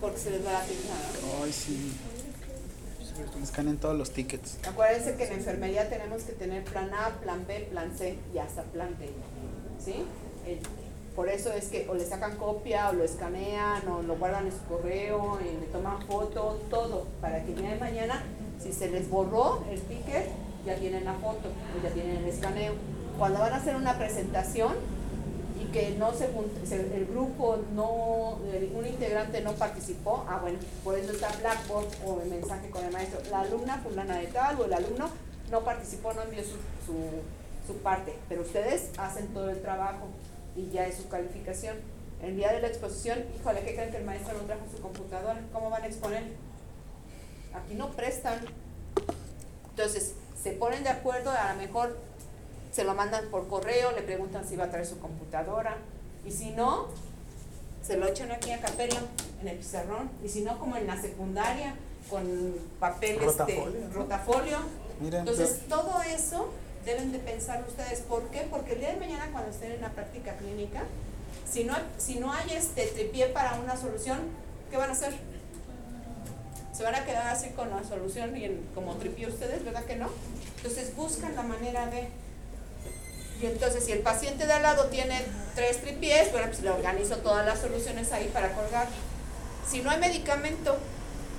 [0.00, 0.98] porque se les va a asignar.
[1.42, 1.92] Ay, sí.
[3.42, 4.58] Escanean todos los tickets.
[4.66, 8.62] Acuérdense que en enfermería tenemos que tener plan A, plan B, plan C y hasta
[8.64, 9.10] plan D.
[9.84, 10.04] ¿Sí?
[10.46, 10.60] El-
[11.14, 14.52] por eso es que o le sacan copia, o lo escanean, o lo guardan en
[14.52, 18.24] su correo, y le toman foto, todo, para que el día de mañana,
[18.64, 20.28] si se les borró el ticket,
[20.64, 22.72] ya tienen la foto, o ya tienen el escaneo.
[23.18, 24.72] Cuando van a hacer una presentación
[25.60, 28.38] y que no se el grupo no,
[28.74, 32.92] un integrante no participó, ah bueno, por eso está Blackboard o el mensaje con el
[32.92, 35.10] maestro, la alumna fulana de tal o el alumno
[35.50, 36.96] no participó, no envió su, su,
[37.66, 40.06] su parte, pero ustedes hacen todo el trabajo
[40.56, 41.76] y ya es su calificación.
[42.22, 45.38] El día de la exposición, híjole, ¿qué creen que el maestro no trajo su computadora?
[45.52, 46.22] ¿Cómo van a exponer?
[47.54, 48.40] Aquí no prestan.
[49.70, 51.96] Entonces, se ponen de acuerdo, a lo mejor
[52.72, 55.76] se lo mandan por correo, le preguntan si va a traer su computadora.
[56.26, 56.88] Y si no,
[57.82, 59.00] se lo echan aquí a capela,
[59.40, 60.10] en el pizarrón.
[60.24, 61.74] Y si no, como en la secundaria,
[62.10, 64.58] con papel este, Rotafolio, rotafolio.
[65.00, 66.50] Miren, Entonces, todo eso
[66.84, 68.00] deben de pensar ustedes.
[68.00, 68.46] ¿Por qué?
[68.50, 70.82] Porque el día de mañana cuando estén en la práctica clínica,
[71.50, 74.18] si no, si no hay este tripié para una solución,
[74.70, 75.14] ¿qué van a hacer?
[76.76, 79.96] Se van a quedar así con la solución y en- como tripié ustedes, ¿verdad que
[79.96, 80.08] no?
[80.56, 82.08] Entonces buscan la manera de...
[83.40, 85.20] Y entonces si el paciente de al lado tiene
[85.54, 88.88] tres tripiés, bueno, pues le organizo todas las soluciones ahí para colgar.
[89.68, 90.76] Si no hay medicamento,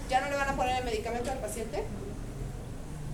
[0.10, 1.84] ¿ya no le van a poner el medicamento al paciente?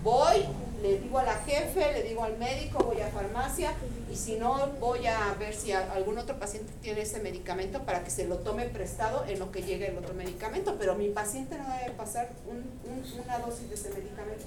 [0.03, 0.45] Voy,
[0.81, 3.73] le digo a la jefe, le digo al médico, voy a farmacia
[4.11, 8.09] y si no voy a ver si algún otro paciente tiene ese medicamento para que
[8.09, 11.65] se lo tome prestado en lo que llegue el otro medicamento, pero mi paciente no
[11.77, 12.57] debe pasar un-
[12.91, 14.45] un- una dosis de ese medicamento.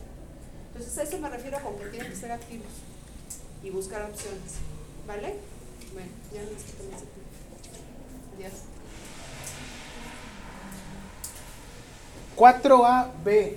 [0.69, 2.67] Entonces a eso me refiero con que tienen que ser activos
[3.63, 4.55] y buscar opciones,
[5.07, 5.37] ¿vale?
[5.93, 6.97] Bueno, ya ese tiempo.
[8.37, 8.53] Adiós.
[12.37, 13.57] 4AB.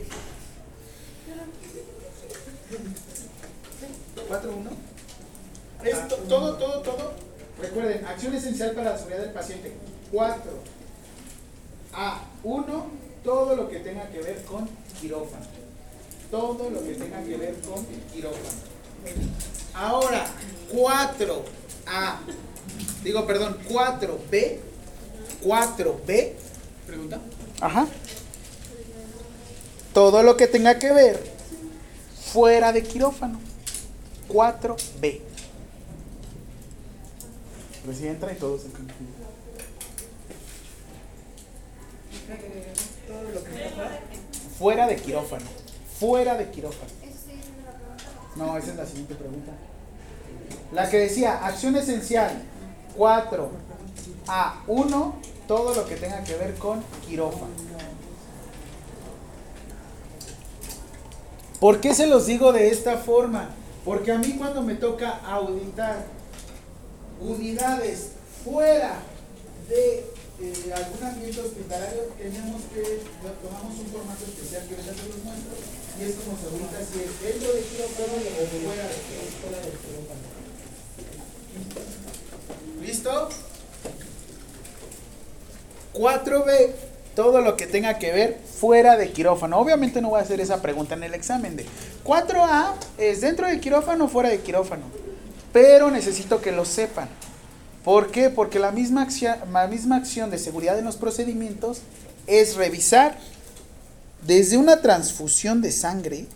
[4.30, 4.70] 4-1.
[5.84, 7.14] Es to- todo, todo, todo.
[7.62, 9.74] Recuerden, acción esencial para la seguridad del paciente.
[10.12, 10.52] 4.
[11.94, 12.84] A1,
[13.24, 15.46] todo lo que tenga que ver con quirófano.
[16.30, 18.68] Todo lo que tenga que ver con quirófano.
[19.74, 20.26] Ahora,
[20.74, 22.18] 4A.
[23.04, 24.58] Digo, perdón, 4B.
[25.44, 26.34] 4B.
[26.86, 27.20] ¿Pregunta?
[27.62, 27.88] Ajá.
[29.94, 31.37] Todo lo que tenga que ver
[32.32, 33.40] fuera de quirófano.
[34.30, 35.22] 4B.
[37.86, 38.68] Recién entra y todos se.
[44.58, 45.46] Fuera de quirófano.
[46.00, 46.92] Fuera de quirófano.
[48.36, 49.52] No, esa es la siguiente pregunta.
[50.74, 52.44] La que decía, acción esencial.
[52.96, 53.50] 4
[54.28, 55.16] a 1,
[55.48, 57.77] todo lo que tenga que ver con quirófano.
[61.60, 63.50] ¿Por qué se los digo de esta forma?
[63.84, 66.06] Porque a mí cuando me toca auditar
[67.20, 68.10] unidades
[68.44, 69.00] fuera
[69.68, 70.06] de
[70.40, 73.02] eh, algún ambiente hospitalario, tenemos que,
[73.42, 75.54] tomamos un formato especial que ahorita se los muestro,
[76.00, 80.38] y es como se audita si es dentro de quirófano o fuera de quirófano.
[82.82, 83.30] ¿Listo?
[85.94, 86.74] 4B,
[87.18, 89.58] todo lo que tenga que ver fuera de quirófano.
[89.58, 91.66] Obviamente no voy a hacer esa pregunta en el examen de
[92.06, 94.84] 4A es dentro de quirófano o fuera de quirófano.
[95.52, 97.10] Pero necesito que lo sepan.
[97.84, 98.30] ¿Por qué?
[98.30, 101.82] Porque la misma acción, la misma acción de seguridad en los procedimientos
[102.28, 103.18] es revisar
[104.22, 106.28] desde una transfusión de sangre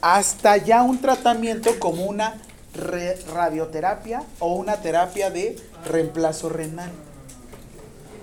[0.00, 2.40] hasta ya un tratamiento como una
[2.78, 6.90] radioterapia o una terapia de reemplazo renal.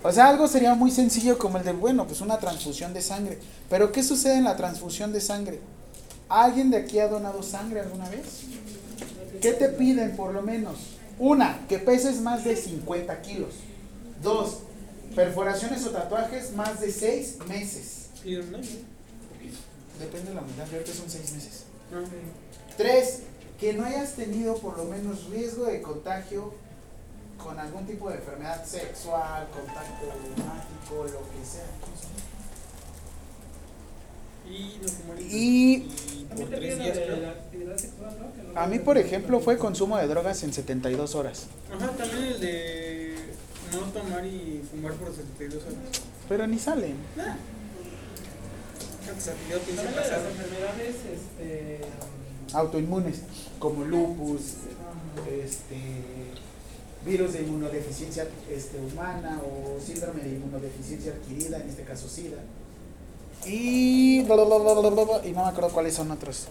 [0.03, 3.39] O sea, algo sería muy sencillo como el de, bueno, pues una transfusión de sangre.
[3.69, 5.59] Pero ¿qué sucede en la transfusión de sangre?
[6.29, 8.43] ¿Alguien de aquí ha donado sangre alguna vez?
[9.41, 10.75] ¿Qué te piden por lo menos?
[11.17, 13.55] Una, que peses más de 50 kilos.
[14.21, 14.59] Dos,
[15.15, 18.09] perforaciones o tatuajes más de 6 meses.
[19.99, 21.63] Depende de la unidad, ahorita son 6 meses.
[22.77, 23.21] Tres,
[23.59, 26.53] que no hayas tenido por lo menos riesgo de contagio
[27.41, 31.65] con algún tipo de enfermedad sexual, contacto reumático, lo que sea.
[34.47, 38.33] Y no fumar Y por También te tres días, la de la actividad sexual, ¿no?
[38.33, 41.47] Que no a mí, por ejemplo, fue consumo de drogas en 72 horas.
[41.73, 43.15] Ajá, también el de
[43.71, 45.75] no tomar y fumar por 72 horas.
[46.29, 46.95] Pero ni salen.
[47.15, 47.23] De
[49.75, 50.19] las pasar.
[50.19, 51.81] enfermedades, este.
[52.53, 53.17] Autoinmunes,
[53.59, 54.41] como lupus,
[55.43, 55.77] este,
[57.05, 62.37] virus de inmunodeficiencia este, humana o síndrome de inmunodeficiencia adquirida, en este caso SIDA.
[63.45, 66.45] Y, bla, bla, bla, y no me acuerdo cuáles son otros.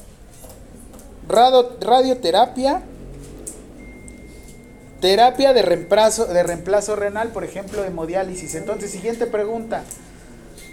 [1.28, 2.82] Rado- radioterapia.
[5.00, 8.54] Terapia de reemplazo, de reemplazo renal, por ejemplo, hemodiálisis.
[8.54, 9.84] Entonces, siguiente pregunta.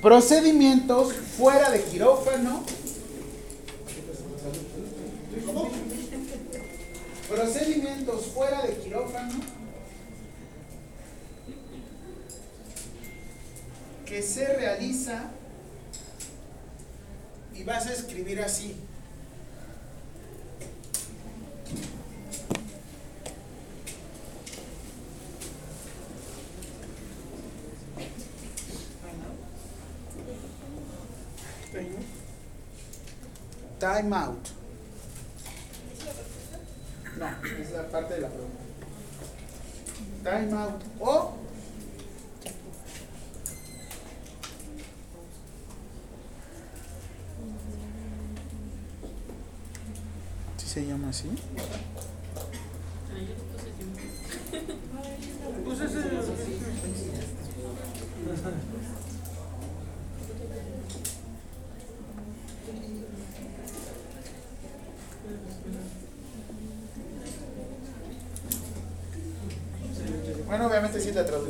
[0.02, 2.64] Procedimientos fuera de quirófano.
[7.32, 9.40] Procedimientos fuera de quirófano
[14.06, 15.30] que se realiza
[17.54, 18.76] y vas a escribir así.
[33.80, 34.62] Time out.
[37.22, 38.58] No, es la parte de la pregunta.
[40.24, 40.82] Time out.
[41.00, 41.34] O
[50.58, 51.30] ¿Sí se llama así?
[55.66, 56.00] Pues ese.
[70.52, 71.00] Bueno, obviamente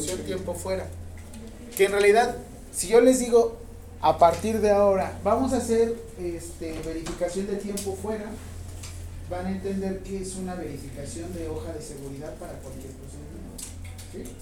[0.01, 0.87] traducción tiempo fuera.
[1.75, 2.35] Que en realidad,
[2.73, 3.57] si yo les digo,
[4.01, 8.25] a partir de ahora, vamos a hacer este, verificación de tiempo fuera,
[9.29, 14.41] van a entender que es una verificación de hoja de seguridad para cualquier procedimiento.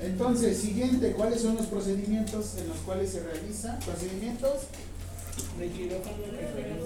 [0.00, 3.78] Entonces, siguiente, ¿cuáles son los procedimientos en los cuales se realiza?
[3.80, 4.52] Procedimientos
[5.58, 6.16] De quirófano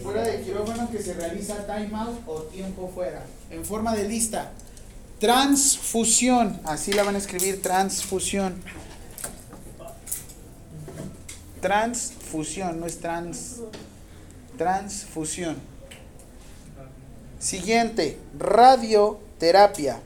[0.02, 3.24] fuera de quirófano que se realiza time out o tiempo fuera.
[3.50, 4.52] En forma de lista.
[5.22, 6.58] Transfusión.
[6.64, 8.60] Así la van a escribir, transfusión.
[11.60, 13.60] Transfusión, no es trans.
[14.58, 15.54] Transfusión.
[17.38, 20.00] Siguiente, radioterapia.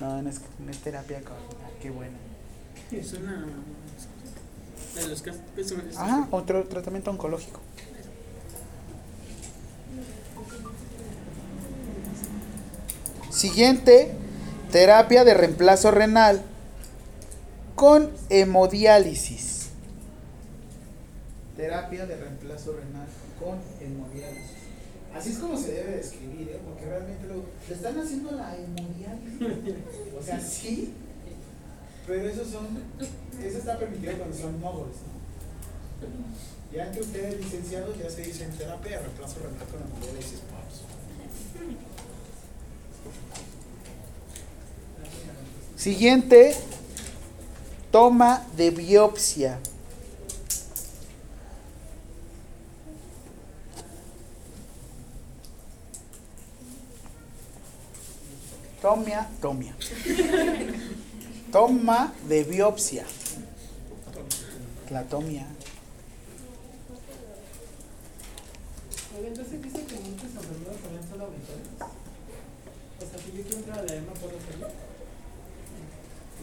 [0.00, 2.16] No, no es, no es terapia ah, qué bueno.
[2.90, 3.44] Es una.
[4.94, 5.42] De los casos.
[5.94, 7.60] Ajá, otro tratamiento oncológico.
[13.36, 14.12] Siguiente,
[14.72, 16.40] terapia de reemplazo renal
[17.74, 19.68] con hemodiálisis.
[21.54, 23.06] Terapia de reemplazo renal
[23.38, 24.56] con hemodiálisis.
[25.14, 26.60] Así es como se debe de escribir, ¿eh?
[26.64, 29.68] porque realmente lo, le están haciendo la hemodiálisis.
[30.18, 30.94] O sea, sí,
[32.06, 32.68] pero eso son,
[33.44, 36.74] eso está permitido cuando son móviles, ¿no?
[36.74, 40.40] Ya que ustedes licenciados ya se dicen terapia de reemplazo renal con hemodiálisis.
[45.76, 46.56] Siguiente,
[47.90, 49.58] toma de biopsia.
[58.82, 59.74] Tomia, tomia.
[61.52, 63.04] Toma de biopsia.
[64.90, 65.46] La tomia.
[69.24, 71.68] Entonces dice que muchas enfermedades también son laboratorios.
[72.96, 74.68] O sea, si yo quiero entrar a leer, no puedo hacerlo.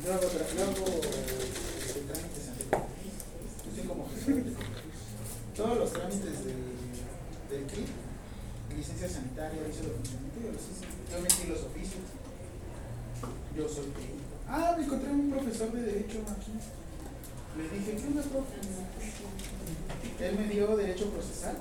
[0.03, 4.07] Luego, luego, el trámites ante Yo soy como.
[5.55, 6.63] Todos los trámites del,
[7.49, 7.87] del CRIP,
[8.75, 10.49] licencia sanitaria, aviso de funcionamiento, yo.
[11.15, 12.05] Yo metí los oficios.
[13.55, 14.33] Yo soy técnico.
[14.47, 16.51] Ah, me encontré un profesor de Derecho aquí.
[17.57, 18.55] Le dije, ¿qué onda, profe?
[20.25, 21.57] Él me dio Derecho Procesal.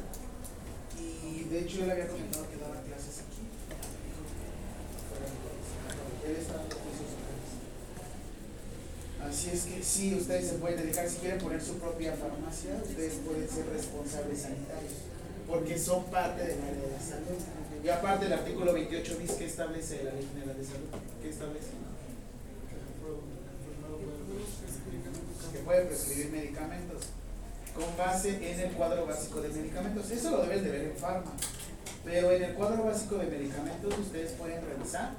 [0.98, 3.42] Y de hecho, yo le había comentado que daba clases aquí.
[4.08, 4.48] Dijo que
[5.12, 7.52] fuera de- Él está dando cursos locales.
[9.42, 13.14] Así es que sí, ustedes se pueden dedicar, si quieren poner su propia farmacia, ustedes
[13.26, 14.92] pueden ser responsables sanitarios,
[15.48, 17.42] porque son parte del área de la salud.
[17.82, 20.86] Y aparte el artículo 28 bis que establece la Ley General de Salud,
[21.20, 21.66] ¿qué establece?
[25.52, 27.02] Que puede prescribir medicamentos
[27.74, 30.08] con base en el cuadro básico de medicamentos.
[30.08, 31.32] Eso lo deben de ver en Farma.
[32.04, 35.16] Pero en el cuadro básico de medicamentos ustedes pueden revisar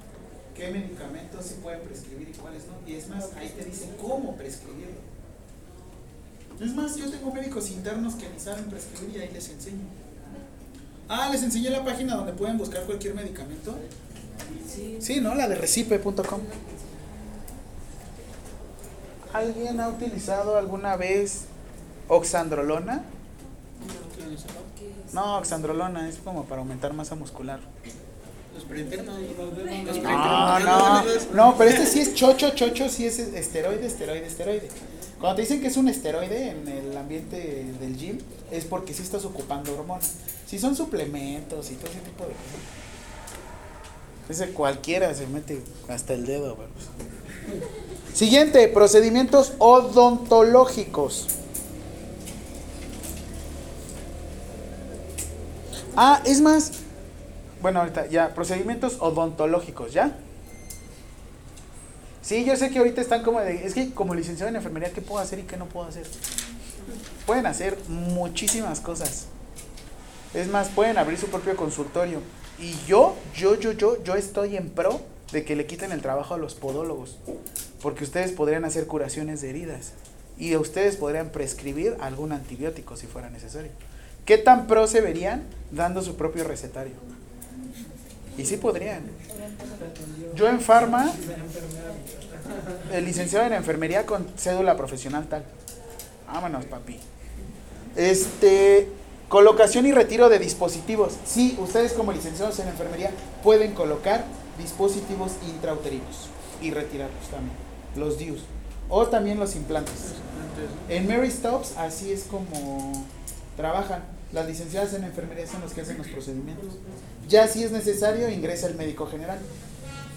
[0.54, 2.88] qué medicamentos se pueden prescribir y cuáles no.
[2.88, 5.00] Y es más, ahí te dicen cómo prescribirlo.
[6.60, 9.84] Es más, yo tengo médicos internos que ni saben prescribir y ahí les enseño.
[11.08, 13.76] Ah, les enseñé la página donde pueden buscar cualquier medicamento.
[15.00, 15.34] Sí, ¿no?
[15.34, 16.40] La de recipe.com.
[19.32, 21.46] ¿Alguien ha utilizado alguna vez
[22.08, 23.02] oxandrolona?
[25.12, 27.60] No, oxandrolona es como para aumentar masa muscular.
[28.54, 29.16] Los preenternos.
[30.02, 34.68] No, no, no, pero este sí es chocho, chocho, sí es esteroide, esteroide, esteroide.
[35.18, 38.18] Cuando te dicen que es un esteroide en el ambiente del gym,
[38.50, 40.12] es porque sí estás ocupando hormonas.
[40.46, 42.60] Si son suplementos y todo ese tipo de cosas.
[44.28, 46.56] Ese cualquiera se mete hasta el dedo.
[48.12, 51.26] Siguiente, procedimientos odontológicos.
[55.96, 56.72] Ah, es más.
[57.64, 60.12] Bueno, ahorita ya, procedimientos odontológicos, ¿ya?
[62.20, 63.64] Sí, yo sé que ahorita están como de.
[63.64, 66.06] Es que como licenciado en enfermería, ¿qué puedo hacer y qué no puedo hacer?
[67.24, 69.28] Pueden hacer muchísimas cosas.
[70.34, 72.20] Es más, pueden abrir su propio consultorio.
[72.58, 75.00] Y yo, yo, yo, yo, yo estoy en pro
[75.32, 77.16] de que le quiten el trabajo a los podólogos.
[77.80, 79.92] Porque ustedes podrían hacer curaciones de heridas.
[80.36, 83.70] Y ustedes podrían prescribir algún antibiótico si fuera necesario.
[84.26, 87.13] ¿Qué tan pro se verían dando su propio recetario?
[88.36, 89.02] Y sí podrían.
[90.34, 91.12] Yo en farma,
[92.92, 95.44] el licenciado en enfermería con cédula profesional tal.
[96.26, 96.98] Vámonos, papi.
[97.96, 98.88] Este,
[99.28, 101.14] colocación y retiro de dispositivos.
[101.24, 103.10] Sí, ustedes como licenciados en enfermería
[103.42, 104.24] pueden colocar
[104.58, 106.28] dispositivos intrauterinos
[106.60, 107.56] y retirarlos también,
[107.96, 108.40] los DIUs.
[108.88, 110.14] O también los implantes.
[110.88, 113.06] En Mary Stops así es como
[113.56, 114.04] trabajan.
[114.32, 116.74] Las licenciadas en enfermería son los que hacen los procedimientos.
[117.28, 119.38] Ya si es necesario ingresa el médico general.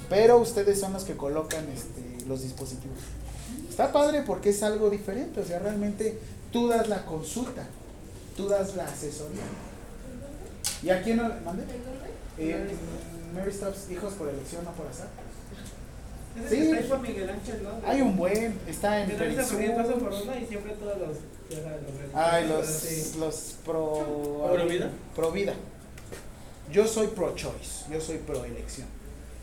[0.09, 2.97] Pero ustedes son los que colocan este, los dispositivos.
[3.69, 5.39] Está padre porque es algo diferente.
[5.41, 6.17] O sea, realmente
[6.51, 7.63] tú das la consulta.
[8.35, 9.43] Tú das la asesoría.
[10.83, 11.63] ¿Y a quién no le mande?
[12.37, 12.67] Eh,
[13.33, 15.07] Mary Stops, hijos por elección, no por azar.
[16.49, 16.71] Sí.
[17.85, 19.59] Hay un buen, está en Perisur.
[22.13, 24.47] Ay, los, los pro...
[24.53, 24.89] ¿Pro vida?
[25.15, 25.53] Pro vida.
[26.72, 28.88] Yo soy pro choice, yo soy pro elección.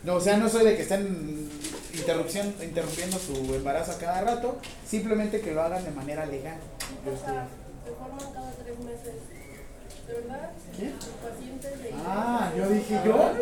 [0.03, 1.49] No, o sea, no soy de que estén
[1.95, 6.59] interrupción, interrumpiendo su embarazo a cada rato, simplemente que lo hagan de manera legal.
[7.07, 7.35] Yo estoy-
[7.85, 9.14] Se forman cada tres meses.
[10.07, 10.51] ¿De verdad?
[10.77, 10.93] ¿Quién?
[10.93, 11.91] Pacientes de.
[12.07, 13.33] Ah, yo dije, ¿yo?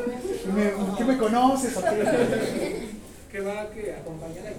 [0.54, 2.92] ¿Me, ¿Qué me conoces qué?
[3.32, 4.52] Que va que acompañar.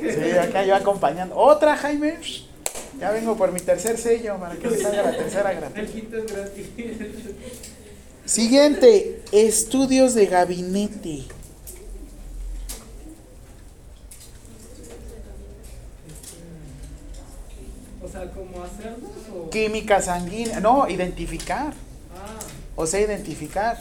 [0.00, 1.36] Sí, acá yo acompañando.
[1.36, 2.18] ¿Otra, Jaime?
[2.98, 5.90] Ya vengo por mi tercer sello para que me salga la tercera El gratis.
[5.90, 6.66] quinto es gratis.
[8.26, 11.24] Siguiente, estudios de gabinete.
[18.02, 19.50] O sea, ¿cómo hacerlos o.?
[19.50, 21.74] Química sanguínea, no, identificar.
[22.16, 22.38] Ah,
[22.76, 23.78] O sea, identificar.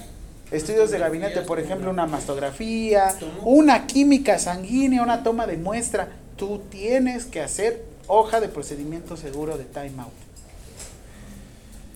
[0.52, 6.10] Estudios de gabinete, por ejemplo, una mastografía, una química sanguínea, una toma de muestra.
[6.36, 10.12] Tú tienes que hacer hoja de procedimiento seguro de timeout.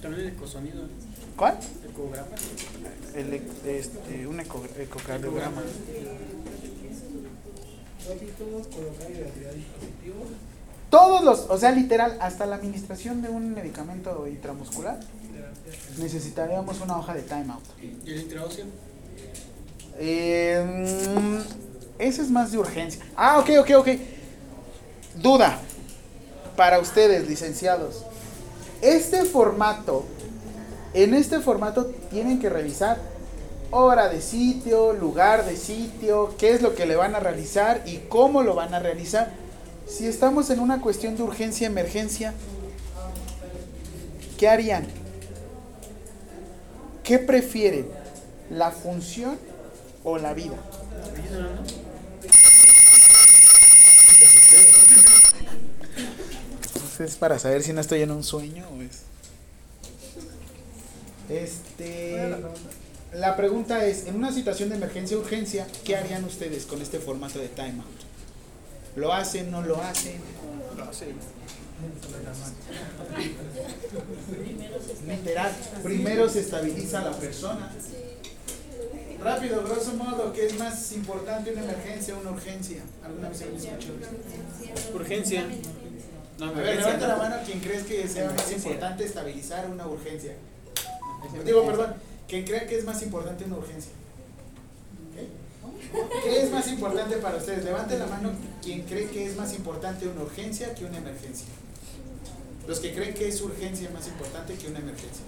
[0.02, 0.84] También el ecosonido.
[1.36, 1.60] ¿Cuál?
[1.98, 2.28] Ecograma.
[3.16, 5.64] El, ec- este, un eco- ecocardiograma.
[10.89, 15.00] todos los, o sea, literal, hasta la administración de un medicamento intramuscular,
[15.98, 17.64] necesitaríamos una hoja de timeout.
[18.06, 18.66] ¿Y el intraóseo?
[20.00, 21.41] Eh,
[22.00, 23.04] ese es más de urgencia.
[23.16, 23.88] Ah, ok, ok, ok.
[25.16, 25.60] Duda
[26.56, 28.04] para ustedes, licenciados.
[28.82, 30.06] Este formato,
[30.93, 32.97] en este formato tienen que revisar
[33.71, 37.97] hora de sitio, lugar de sitio, qué es lo que le van a realizar y
[38.09, 39.31] cómo lo van a realizar.
[39.88, 42.33] Si estamos en una cuestión de urgencia, emergencia,
[44.38, 44.88] ¿qué harían?
[47.03, 47.88] ¿Qué prefieren?
[48.49, 49.38] ¿La función
[50.03, 50.55] o la vida?
[56.97, 59.03] Pues es para saber si no estoy en un sueño o es.
[61.30, 62.36] Este.
[63.13, 66.99] La pregunta es: en una situación de emergencia o urgencia, ¿qué harían ustedes con este
[66.99, 67.86] formato de timeout?
[68.95, 69.51] ¿Lo hacen?
[69.51, 70.19] ¿No lo hacen?
[70.75, 71.15] Lo hacen.
[75.07, 77.71] Literal, primero se estabiliza la persona.
[79.23, 82.82] Rápido, grosso modo, ¿qué es más importante una emergencia o una urgencia?
[83.03, 84.95] ¿Alguna vez habéis escuchado esto?
[84.95, 85.45] Urgencia.
[86.39, 90.34] No, A ver, levanta la mano quien crees que sea más importante estabilizar una urgencia.
[91.45, 91.95] Digo, perdón,
[92.28, 93.91] quien cree que es más importante una urgencia.
[96.24, 97.63] ¿Qué es más importante para ustedes?
[97.63, 101.47] Levante la mano quien cree que es más importante una urgencia que una emergencia.
[102.68, 105.24] Los que creen que es urgencia más importante que una emergencia.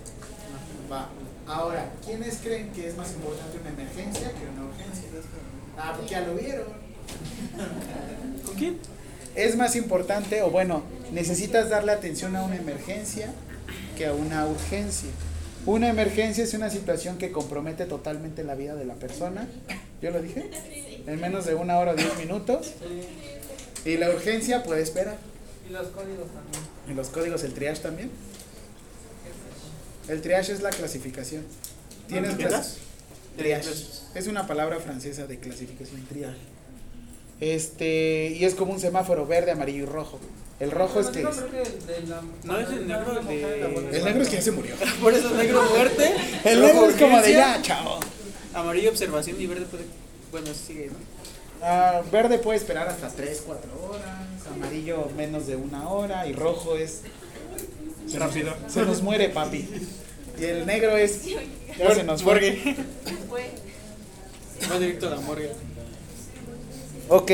[0.92, 1.10] Va.
[1.48, 5.10] Ahora, ¿quiénes creen que es más importante una emergencia que una urgencia?
[5.78, 6.68] Ah, porque ya lo vieron.
[8.46, 8.78] ¿Con quién?
[9.36, 13.32] Es más importante, o bueno, necesitas darle atención a una emergencia
[13.98, 15.10] que a una urgencia.
[15.70, 19.48] Una emergencia es una situación que compromete totalmente la vida de la persona.
[20.02, 20.50] ¿Yo lo dije?
[21.06, 22.72] En menos de una hora o diez minutos.
[23.86, 25.18] Y la urgencia puede esperar.
[25.70, 26.64] Y los códigos también.
[26.90, 28.10] ¿Y los códigos, el triage también?
[30.08, 31.44] El triage es la clasificación.
[32.08, 32.78] ¿Tienes ¿Qué clas-
[33.38, 33.70] Triage.
[33.70, 33.86] Triage.
[34.16, 36.40] Es una palabra francesa de clasificación, triage.
[37.40, 40.20] Este, y es como un semáforo verde, amarillo y rojo.
[40.60, 44.36] El rojo es que No, que es el negro, el de- el negro es que
[44.36, 44.76] ya se murió.
[45.02, 46.14] Por eso negro muerte.
[46.44, 48.00] El negro es como de ya, chao.
[48.54, 49.86] Amarillo observación y verde puede.
[50.32, 50.96] Bueno, sigue, ¿no?
[51.62, 54.04] Ah, verde puede esperar hasta 3, 4 horas,
[54.54, 57.02] amarillo menos de una hora y rojo es
[58.08, 58.54] se nos- Rápido.
[58.68, 59.68] se nos muere, papi.
[60.40, 62.34] Y el negro es ya se nos fue.
[62.34, 62.76] Morgue.
[63.30, 63.50] Fue.
[64.72, 65.52] Va directo a la morgue.
[67.10, 67.32] Ok.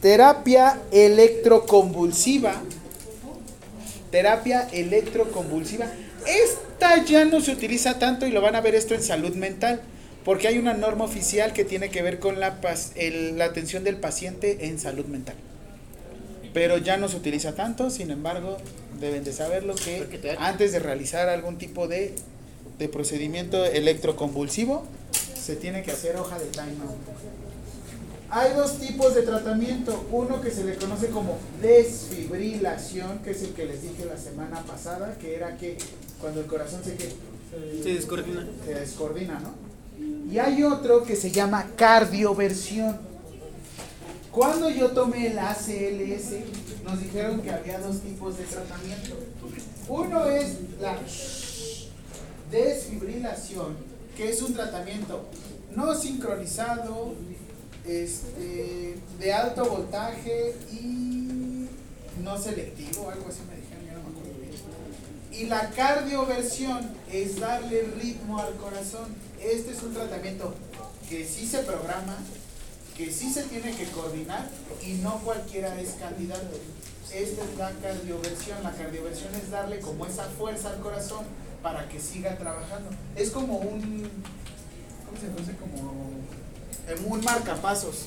[0.00, 2.54] Terapia electroconvulsiva.
[4.10, 5.86] Terapia electroconvulsiva.
[6.26, 9.80] Esta ya no se utiliza tanto y lo van a ver esto en salud mental.
[10.24, 13.82] Porque hay una norma oficial que tiene que ver con la, pas- el- la atención
[13.84, 15.34] del paciente en salud mental.
[16.54, 18.58] Pero ya no se utiliza tanto, sin embargo,
[19.00, 20.06] deben de saberlo que
[20.38, 22.14] antes de realizar algún tipo de,
[22.78, 24.84] de procedimiento electroconvulsivo,
[25.42, 26.96] se tiene que hacer hoja de timeout.
[28.30, 30.06] Hay dos tipos de tratamiento.
[30.10, 34.62] Uno que se le conoce como desfibrilación, que es el que les dije la semana
[34.62, 35.76] pasada, que era que
[36.20, 37.12] cuando el corazón se, que,
[37.82, 38.46] Se descoordina.
[38.64, 40.32] se descoordina, ¿no?
[40.32, 42.96] Y hay otro que se llama cardioversión.
[44.30, 46.30] Cuando yo tomé el ACLS,
[46.84, 49.18] nos dijeron que había dos tipos de tratamiento.
[49.88, 50.96] Uno es la
[52.50, 53.76] desfibrilación,
[54.16, 55.28] que es un tratamiento
[55.74, 57.14] no sincronizado,
[57.86, 61.68] este, de alto voltaje y
[62.22, 64.52] no selectivo, algo así me dijeron, ya no me acuerdo bien.
[65.32, 69.14] Y la cardioversión es darle ritmo al corazón.
[69.40, 70.54] Este es un tratamiento
[71.08, 72.16] que sí se programa,
[72.96, 74.48] que sí se tiene que coordinar
[74.86, 76.58] y no cualquiera es candidato.
[77.12, 78.62] Esta es la cardioversión.
[78.62, 81.24] La cardioversión es darle como esa fuerza al corazón
[81.62, 82.90] para que siga trabajando.
[83.16, 84.10] Es como un,
[85.06, 85.56] ¿cómo se conoce?
[85.56, 88.06] Como un marcapasos.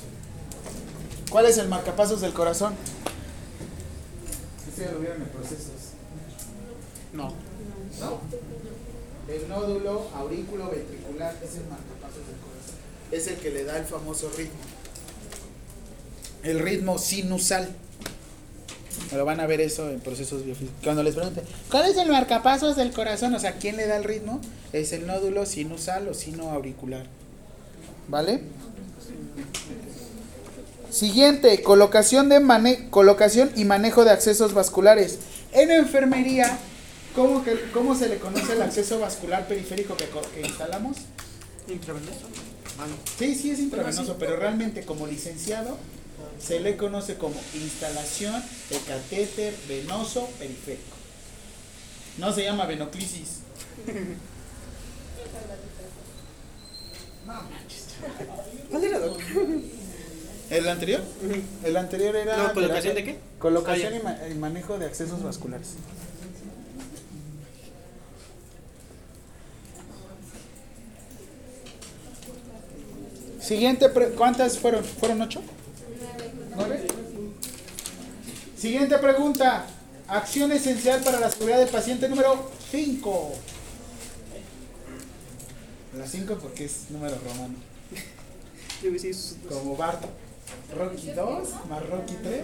[1.30, 2.76] ¿Cuál es el marcapasos del corazón?
[4.68, 5.94] Ustedes lo vieron en procesos.
[7.14, 7.34] No.
[8.00, 8.20] ¿No?
[9.34, 12.76] El nódulo aurículo ventricular es el marcapasos del corazón.
[13.12, 14.60] Es el que le da el famoso ritmo.
[16.44, 17.74] El ritmo sinusal.
[19.10, 20.84] Pero van a ver eso en procesos biofísicos.
[20.84, 23.34] Cuando les pregunten, ¿cuál es el marcapasos del corazón?
[23.36, 24.42] O sea, ¿quién le da el ritmo?
[24.74, 27.06] Es el nódulo sinusal o sino auricular.
[28.08, 28.42] ¿Vale?
[30.90, 35.20] Siguiente, colocación, de mane colocación y manejo de accesos vasculares.
[35.52, 36.58] En enfermería,
[37.16, 40.98] ¿cómo, que, cómo se le conoce el acceso vascular periférico que, que instalamos?
[41.68, 42.28] Intravenoso.
[42.80, 42.96] Ah, no.
[43.18, 45.78] Sí, sí es intravenoso, pero realmente como licenciado
[46.40, 50.96] se le conoce como instalación de catéter venoso periférico.
[52.18, 53.40] No se llama venoclisis.
[60.50, 61.02] ¿El anterior?
[61.64, 62.38] El anterior era...
[62.38, 63.20] No, ¿colocación de qué?
[63.40, 65.70] Colocación Ah, y, ma- y manejo de accesos vasculares.
[73.40, 74.84] Siguiente, pre- ¿cuántas fueron?
[74.84, 75.42] ¿Fueron ocho?
[76.56, 76.88] ¿Nueve?
[78.58, 79.66] Siguiente pregunta.
[80.08, 83.34] Acción esencial para la seguridad del paciente número 5.
[85.98, 87.56] La 5 porque es número romano.
[89.50, 90.04] Como Bart.
[90.78, 92.42] Rocky 2 más Rocky 3,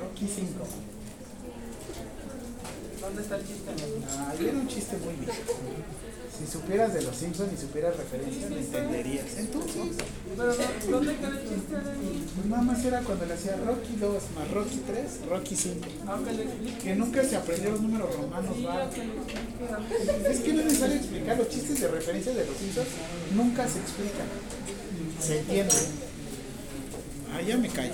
[0.00, 0.64] Rocky 5.
[3.00, 3.70] ¿Dónde está el chiste?
[4.08, 5.34] Ah, era un chiste muy viejo.
[6.38, 9.26] Si supieras de los Simpsons y supieras referencias, me entenderías.
[9.38, 9.82] Entonces,
[10.36, 11.76] Pero no, ¿dónde queda el chiste?
[12.34, 15.86] pues nada más era cuando le hacía Rocky 2 más Rocky 3, Rocky 5.
[16.08, 16.78] Aunque le explique.
[16.78, 18.92] Que nunca se aprendió los números romanos, Bart.
[20.28, 22.88] Es que no es necesario explicar los chistes de referencia de los Simpsons,
[23.36, 24.26] nunca se explican.
[25.20, 25.74] Se entiende.
[27.32, 27.92] Ah, ya me callo.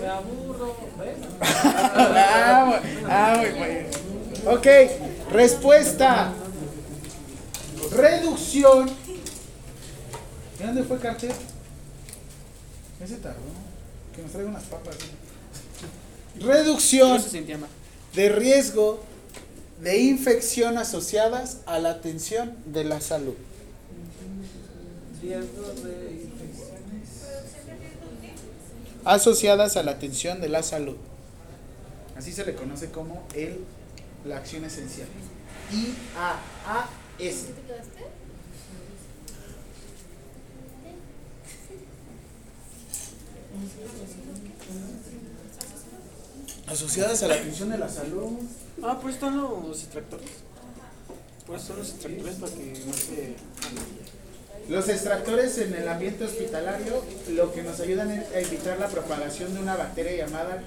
[0.00, 0.76] Me aburro.
[0.98, 1.16] ¿Ves?
[1.40, 3.42] ah, bu- ah.
[4.52, 4.66] Ok,
[5.32, 6.32] respuesta.
[7.90, 8.88] Reducción.
[10.58, 11.32] ¿Y dónde fue Carter?
[13.02, 13.38] Ese tardó.
[14.14, 14.96] Que nos traiga unas papas.
[16.40, 17.22] Reducción
[17.60, 17.66] No
[18.14, 19.00] de riesgo
[19.80, 23.34] de infección asociadas a la atención de la salud.
[25.22, 27.08] Riesgo de infecciones.
[29.04, 30.96] Asociadas a la atención de la salud.
[32.16, 33.58] Así se le conoce como el,
[34.24, 35.06] la acción esencial.
[37.18, 37.46] I-A-A-S.
[37.46, 38.04] ¿Te quedaste?
[46.66, 48.38] Asociadas a la atención de la salud.
[48.82, 50.28] Ah, pues están los extractores.
[51.46, 53.34] Pues son los extractores para que no se.
[54.68, 59.54] Los extractores en el ambiente hospitalario lo que nos ayudan es a evitar la propagación
[59.54, 60.62] de una bacteria llamada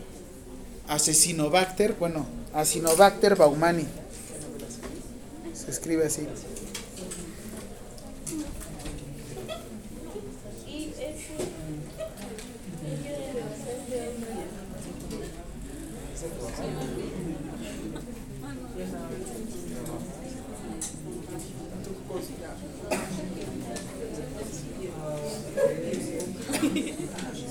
[0.87, 3.85] Acinobacter, bueno, Acinobacter baumani.
[5.63, 6.27] Se escribe así.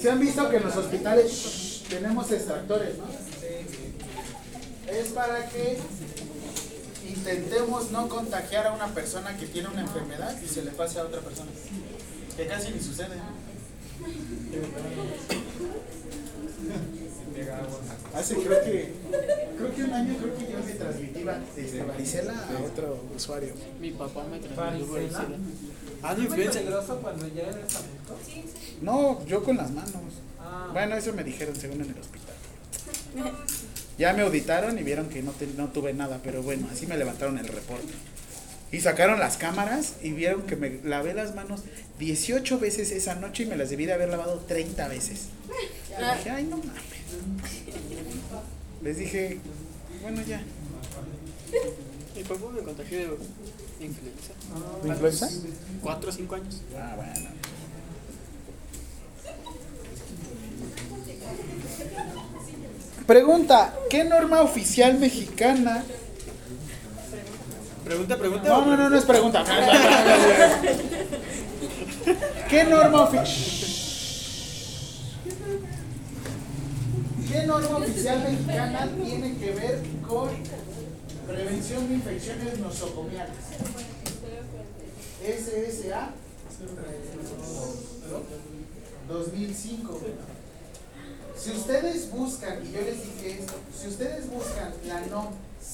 [0.01, 3.05] Se han visto que en los hospitales tenemos extractores, ¿no?
[4.91, 5.79] Es para que
[7.35, 11.05] intentemos no contagiar a una persona que tiene una enfermedad y se le pase a
[11.05, 11.51] otra persona.
[12.37, 13.16] Que casi ni sucede.
[18.14, 18.93] Hace creo que
[19.57, 21.24] creo que un año creo que yo le transmití
[21.57, 23.55] este, varicela a otro usuario.
[23.81, 25.22] Mi papá me transmitió Varicela.
[25.22, 25.39] varicela.
[26.03, 26.59] Ah, no, ¿Es muy influenza.
[26.61, 28.18] peligroso cuando ya eres adulto?
[28.83, 29.93] No, yo con las manos.
[30.41, 32.35] Ah, Bueno, eso me dijeron según en el hospital.
[34.01, 36.96] Ya me auditaron y vieron que no, te- no tuve nada, pero bueno, así me
[36.96, 37.92] levantaron el reporte.
[38.72, 41.61] Y sacaron las cámaras y vieron que me lavé las manos
[41.98, 45.26] 18 veces esa noche y me las debí de haber lavado 30 veces.
[45.88, 46.72] Y dije, ay, no mames.
[48.82, 49.38] Les dije,
[50.01, 50.40] bueno, ya.
[52.16, 54.32] Mi papá me contagió de influenza.
[54.82, 55.28] ¿De influenza?
[55.82, 56.62] Cuatro o cinco años.
[56.76, 57.28] Ah, bueno.
[63.11, 65.83] Pregunta, ¿qué norma oficial mexicana
[67.85, 68.49] Pregunta, pregunta.
[68.49, 69.45] No, no, no, no es pregunta.
[72.49, 73.27] ¿Qué norma oficial?
[77.29, 80.29] ¿Qué norma oficial mexicana tiene que ver con
[81.27, 83.35] prevención de infecciones nosocomiales?
[85.21, 86.11] SSA
[89.09, 90.01] 2005.
[91.43, 95.28] Si ustedes buscan, y yo les dije esto, si ustedes buscan la NOM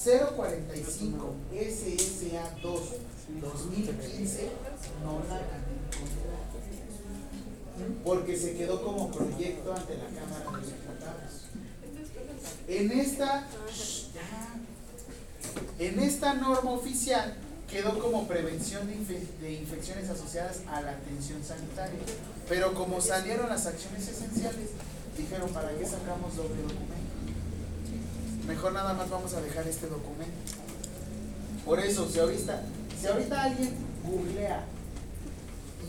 [0.05, 2.81] 045 SSA 2
[3.41, 4.49] 2015,
[5.03, 5.57] no la van a
[5.91, 6.37] encontrar.
[8.05, 11.47] Porque se quedó como proyecto ante la Cámara de Diputados.
[12.69, 13.47] En esta,
[15.79, 17.35] en esta norma oficial
[17.69, 21.99] quedó como prevención de infecciones asociadas a la atención sanitaria.
[22.47, 24.69] Pero como salieron las acciones esenciales,
[25.17, 26.95] dijeron, ¿para qué sacamos doble documento?
[28.47, 30.33] Mejor nada más vamos a dejar este documento.
[31.65, 32.63] Por eso, si ahorita,
[32.99, 33.73] si ahorita alguien
[34.05, 34.63] googlea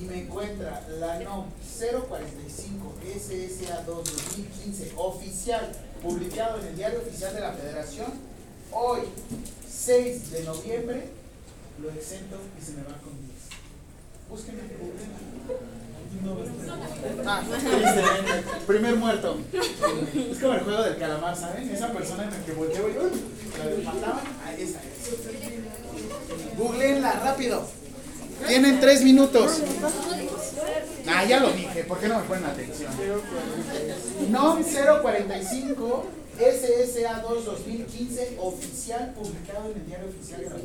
[0.01, 1.47] y me encuentra la NOM
[1.79, 5.73] 045 SSA 2 2015 oficial,
[6.03, 8.13] publicado en el Diario Oficial de la Federación,
[8.73, 9.03] hoy,
[9.71, 11.11] 6 de noviembre,
[11.81, 13.39] lo exento y se me va con 10.
[14.29, 15.78] Búsquenme en Google.
[17.27, 17.43] Ah,
[18.67, 19.37] primer muerto.
[19.53, 21.69] Es como el juego del calamar, ¿saben?
[21.71, 23.11] Esa persona en la que volteo y ¡uy!
[23.85, 24.81] la mataban, ahí está.
[26.57, 27.69] Googleenla rápido.
[28.47, 29.63] Tienen tres minutos.
[31.07, 32.93] Ah, ya lo dije, ¿por qué no me ponen atención?
[34.31, 36.07] NOM 045
[36.39, 40.57] SSA 2 2015 oficial publicado en el diario oficial de la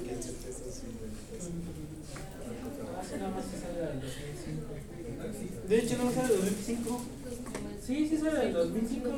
[5.24, 5.56] República.
[5.64, 5.68] nada más se sale del 2005.
[5.68, 7.02] De hecho, no sale 2005.
[7.86, 9.10] Sí, sí sale del 2005.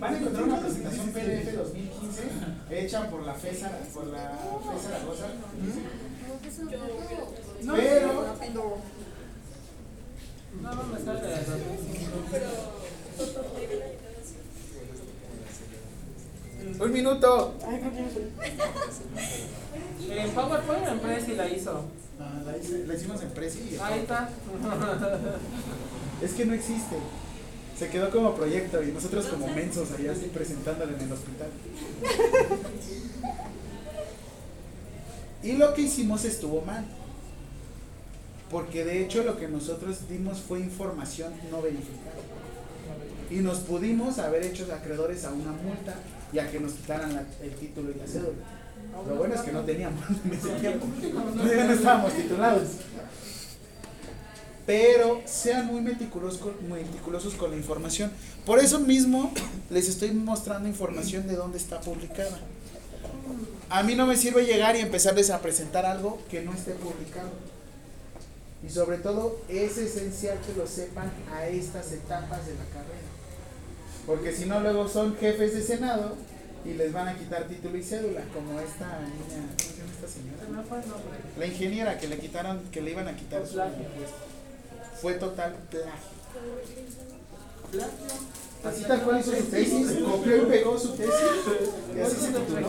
[0.00, 2.22] Van a encontrar una presentación PDF 2015
[2.70, 5.26] hecha por la FESA, por la FESA Zaragoza.
[7.62, 8.78] No, Pero
[10.62, 12.18] No, no me sale del 2005.
[16.80, 17.54] un minuto.
[17.66, 17.90] Ay, no.
[20.14, 21.84] En PowerPoint en Prezi la hizo.
[22.20, 23.58] Ah, la, hice- la hicimos en Prezi.
[23.74, 24.28] y- Ahí está.
[26.22, 26.96] Es que no existe.
[27.78, 31.48] Se quedó como proyecto y nosotros como mensos allá así presentándolo en el hospital.
[35.44, 36.84] Y lo que hicimos estuvo mal.
[38.50, 42.16] Porque de hecho lo que nosotros dimos fue información no verificada.
[43.30, 45.94] Y nos pudimos haber hecho acreedores a una multa
[46.32, 48.57] y a que nos quitaran la- el título y la cédula.
[49.06, 50.04] Lo bueno es que no teníamos.
[51.34, 52.68] No, estábamos titulados.
[54.66, 58.10] pero sean muy meticulosos con, meticulosos con la información.
[58.44, 59.32] Por eso mismo
[59.70, 62.38] les estoy mostrando información de dónde está publicada.
[63.70, 67.30] A mí no me sirve llegar y empezarles a presentar algo que no esté publicado.
[68.66, 73.08] Y sobre todo es esencial que lo sepan a estas etapas de la carrera.
[74.06, 76.16] Porque si no, luego son jefes de Senado
[76.64, 80.06] y les van a quitar título y cédula, como esta niña, ¿cómo se llama esta
[80.08, 80.42] Se señora?
[80.46, 80.52] el
[80.88, 81.18] nombre.
[81.38, 83.84] La ingeniera que le quitaron, que le iban a quitar su Plagio.
[83.96, 84.16] puesto.
[85.00, 85.92] Fue total plagio.
[87.70, 88.37] Plagio.
[88.64, 91.12] Así tal cual hizo su tesis, copió y pegó su tesis.
[91.96, 92.68] Y así se tituló.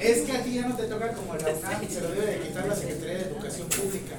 [0.00, 2.40] Es que a ti ya no te toca como la UNAM, se lo debe de
[2.40, 4.16] quitar la Secretaría de Educación Pública.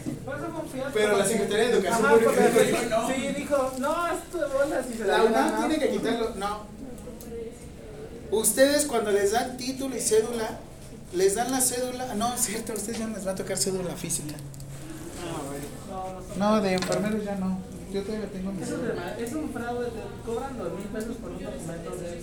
[0.94, 3.08] Pero la Secretaría de Educación Ajá, Pública dijo, no.
[3.08, 6.36] Sí, dijo, no, esto de bolas y se La dio UNAM la- tiene que quitarlo.
[6.36, 6.60] No.
[8.32, 10.60] Ustedes cuando les dan título y cédula,
[11.14, 12.14] les dan la cédula.
[12.16, 14.36] No, es cierto, a ustedes ya no les va a tocar cédula física.
[16.38, 17.60] No, de enfermeros ya no.
[17.92, 21.96] Yo todavía tengo mi es, un fraude, te cobran dos mil pesos por un documento
[21.96, 22.22] de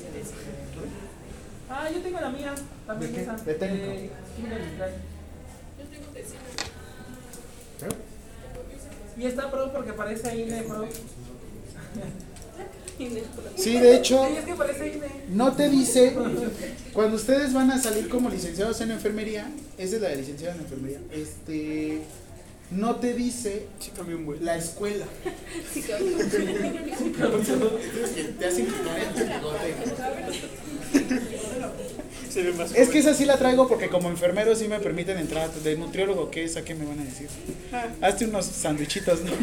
[1.68, 2.54] Ah, yo tengo la mía,
[2.86, 3.22] también ¿De qué?
[3.24, 3.32] esa.
[3.36, 3.86] ¿De técnico?
[4.36, 4.90] química industrial.
[7.82, 7.88] ¿Eh?
[9.18, 10.86] Y está pro porque parece INE, pro.
[13.56, 15.08] Sí, de hecho, INE.
[15.30, 16.16] no te dice,
[16.92, 20.60] cuando ustedes van a salir como licenciados en enfermería, esa es la de licenciado en
[20.62, 22.02] enfermería, este,
[22.70, 24.44] no te dice Sí, cambió un buen.
[24.44, 25.06] la escuela.
[25.74, 25.82] Que
[28.38, 29.74] te hacen quitar el bigote.
[32.74, 35.50] Es que esa sí la traigo porque como enfermero sí me permiten entrar.
[35.52, 36.56] De nutriólogo, ¿qué es?
[36.56, 37.28] ¿A qué me van a decir?
[38.00, 39.32] Hazte unos sandwichitos, ¿no?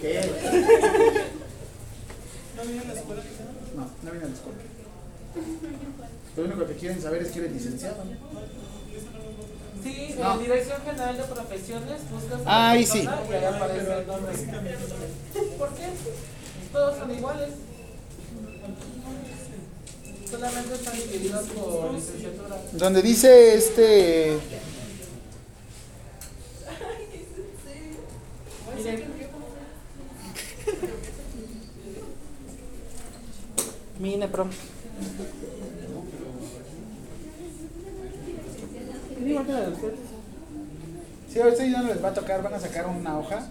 [0.00, 0.20] ¿Qué?
[2.56, 3.22] ¿No vino a la escuela?
[3.76, 4.58] No, no vine a la escuela.
[6.36, 7.96] Lo único que quieren saber es que eres licenciado.
[9.82, 10.34] Sí, No.
[10.34, 12.98] en Dirección General de Profesiones buscas a Ah, la ahí sí.
[12.98, 14.32] y ahí aparece el nombre.
[15.58, 15.86] ¿Por qué?
[16.72, 17.48] Todos son iguales.
[20.30, 22.56] Solamente están divididos por licenciatura.
[22.72, 24.38] Donde dice este.
[28.76, 29.04] Miren.
[33.98, 34.16] Mi
[39.30, 39.98] Igual que la de ustedes.
[41.32, 43.46] Sí, a ustedes ya no les va a tocar, van a sacar una hoja.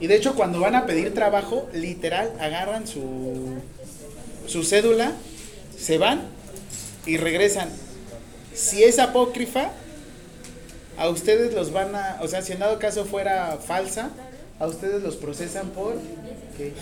[0.00, 3.54] Y de hecho, cuando van a pedir trabajo, literal, agarran su,
[4.46, 5.12] su cédula,
[5.78, 6.22] se van
[7.06, 7.70] y regresan.
[8.54, 9.70] Si es apócrifa,
[10.98, 14.10] a ustedes los van a, o sea, si en dado caso fuera falsa,
[14.58, 15.96] a ustedes los procesan por,
[16.58, 16.74] ¿qué?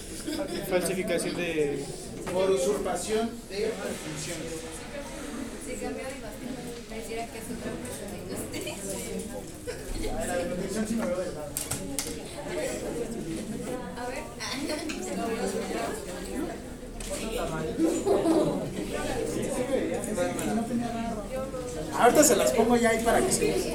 [0.69, 1.85] Falsificación de.
[2.33, 3.71] por usurpación de
[4.05, 4.53] funciones.
[5.65, 6.19] Sí, cambió de.
[6.89, 8.08] Pareciera que es otra persona
[21.99, 23.75] Ahorita se las pongo ya ahí para que se.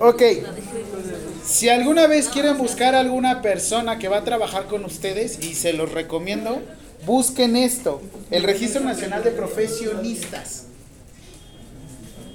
[0.00, 0.22] Ok.
[1.46, 5.54] Si alguna vez quieren buscar a alguna persona que va a trabajar con ustedes, y
[5.54, 6.60] se los recomiendo,
[7.06, 10.64] busquen esto, el Registro Nacional de Profesionistas.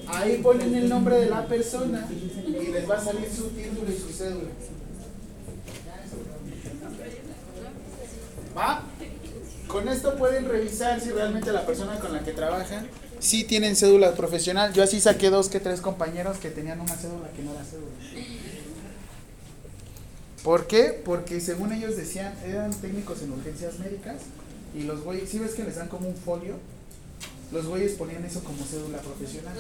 [0.08, 2.08] Ahí ponen el nombre de la persona
[2.48, 4.50] y les va a salir su título y su cédula.
[8.58, 8.84] ¿Va?
[9.68, 12.88] Con esto pueden revisar si realmente la persona con la que trabajan
[13.20, 14.74] sí tienen cédula profesional.
[14.74, 18.51] Yo así saqué dos que tres compañeros que tenían una cédula que no era cédula.
[20.44, 21.00] ¿Por qué?
[21.06, 24.18] Porque según ellos decían, eran técnicos en urgencias médicas
[24.76, 26.56] y los güeyes, si ves que les dan como un folio,
[27.52, 29.58] los güeyes ponían eso como cédula profesional.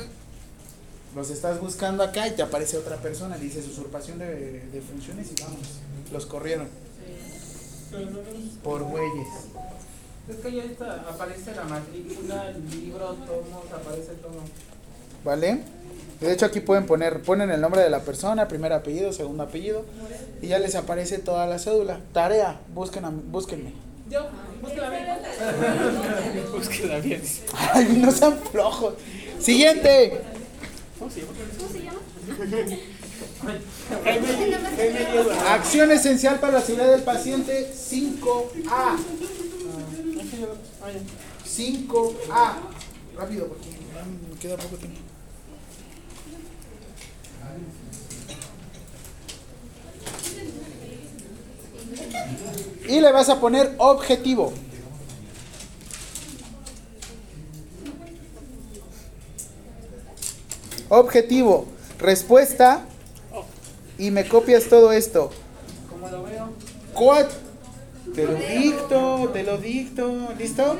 [1.15, 5.29] Los estás buscando acá y te aparece otra persona, le dices usurpación de, de funciones
[5.31, 5.59] y vamos,
[6.11, 6.67] los corrieron
[8.63, 9.27] por güeyes.
[10.29, 14.39] Es que ya está, aparece la matrícula, el libro, tomos, aparece todo.
[15.25, 15.63] ¿Vale?
[16.21, 19.83] De hecho aquí pueden poner, ponen el nombre de la persona, primer apellido, segundo apellido,
[20.41, 21.99] y ya les aparece toda la cédula.
[22.13, 23.73] Tarea, busquen a- búsquenme.
[24.09, 24.27] Yo,
[24.61, 24.89] búsquela
[26.99, 27.21] bien.
[27.21, 27.21] Bien.
[27.73, 28.93] Ay, no sean flojos.
[29.39, 30.21] Siguiente.
[30.99, 31.29] ¿Cómo se llama?
[35.49, 38.97] Acción esencial para la seguridad del paciente 5A.
[41.45, 42.53] 5A.
[43.17, 43.67] Rápido, porque
[44.31, 44.99] me queda poco tiempo.
[52.87, 54.53] Y le vas a poner objetivo.
[60.89, 61.65] Objetivo.
[61.99, 62.81] Respuesta.
[63.97, 65.31] Y me copias todo esto.
[65.89, 66.49] Como lo veo.
[66.95, 67.29] Cuat-
[68.15, 70.29] Te lo dicto, te lo dicto.
[70.37, 70.75] ¿Listo?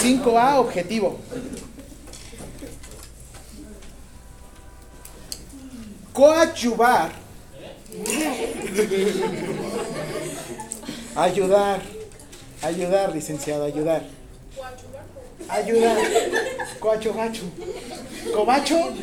[0.00, 1.18] 5A, objetivo.
[6.16, 7.12] Coadyuvar.
[11.14, 11.82] Ayudar.
[12.62, 14.02] Ayudar, licenciado, ayudar.
[15.46, 15.98] Ayudar.
[16.80, 17.42] Coacho, gacho.
[18.34, 18.94] Cobacho.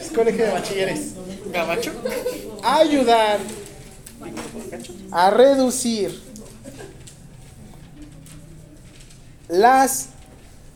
[0.00, 1.14] Es colegio de bachilleres.
[1.52, 1.92] ¿Gabacho?
[2.62, 3.40] Ayudar
[5.10, 6.22] a reducir
[9.48, 10.10] las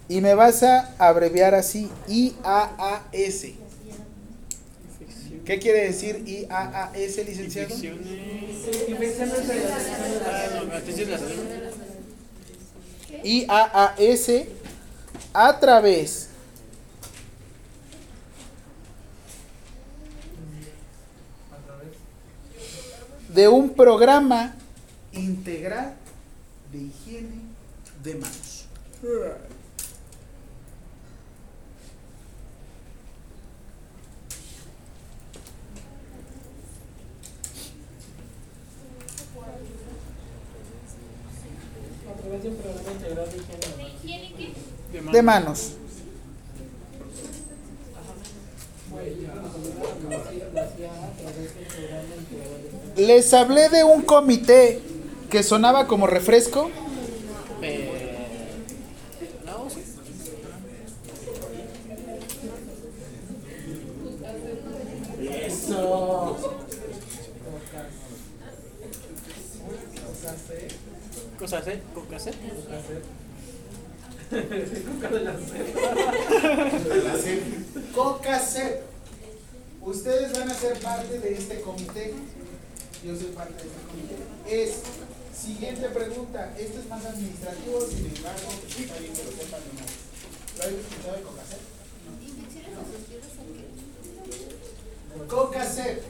[0.08, 3.57] y me vas a abreviar así IAAS.
[5.48, 7.74] ¿Qué quiere decir IAAS, licenciado?
[13.50, 13.94] Ah.
[13.98, 14.30] IAAS
[15.32, 16.28] a través
[23.30, 24.54] de un programa
[25.12, 25.94] integral
[26.70, 27.40] de higiene
[28.02, 28.66] de manos.
[42.28, 45.22] De higiene.
[45.22, 45.72] Manos.
[52.96, 54.80] Les hablé de un comité
[55.30, 56.70] que sonaba como refresco.
[57.62, 57.98] Eh,
[71.38, 71.44] no.
[71.44, 71.56] Eso.
[71.56, 71.82] Cosas, ¿eh?
[71.94, 72.34] Cocas, ¿eh?
[77.94, 78.82] COCACEP.
[79.82, 82.14] Ustedes van a ser parte de este comité.
[83.04, 84.16] Yo soy parte de este comité.
[84.48, 84.82] Es,
[85.34, 86.54] siguiente pregunta.
[86.58, 89.60] Esto es más administrativo, sin embargo, está bien que lo sepan.
[90.56, 91.60] ¿Lo habéis escuchado de COCACEP?
[95.28, 96.02] COCACEP.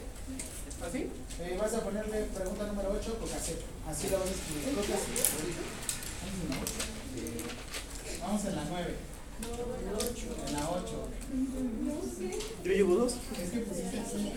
[0.85, 1.09] ¿Así?
[1.41, 3.59] Eh, vas a ponerle pregunta número 8, COCACEP.
[3.87, 4.75] Así lo vas a escribir.
[4.75, 5.79] COCACEP.
[8.21, 8.95] Vamos en la 9.
[10.47, 11.07] En la 8.
[12.63, 13.13] Yo llevo dos.
[13.41, 14.33] Es que pusiste así.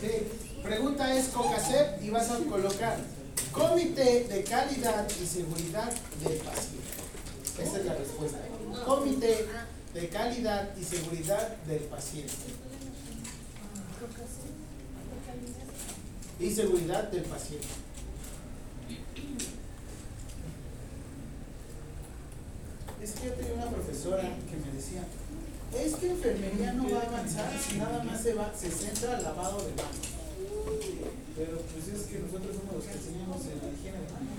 [0.00, 0.10] Sí,
[0.62, 2.98] pregunta es COCACEP y vas a colocar
[3.52, 5.92] Comité de Calidad y Seguridad
[6.24, 6.86] del Paciente.
[7.62, 8.38] Esa es la respuesta.
[8.84, 9.46] Comité
[9.96, 12.34] de Calidad y Seguridad del Paciente.
[16.38, 17.66] Y seguridad del paciente.
[23.02, 25.02] Es que yo tenía una profesora que me decía,
[25.74, 29.22] es que enfermería no va a avanzar si nada más se va, se centra al
[29.22, 30.12] lavado de manos.
[31.36, 34.36] Pero pues es que nosotros somos los que enseñamos en la higiene de manos.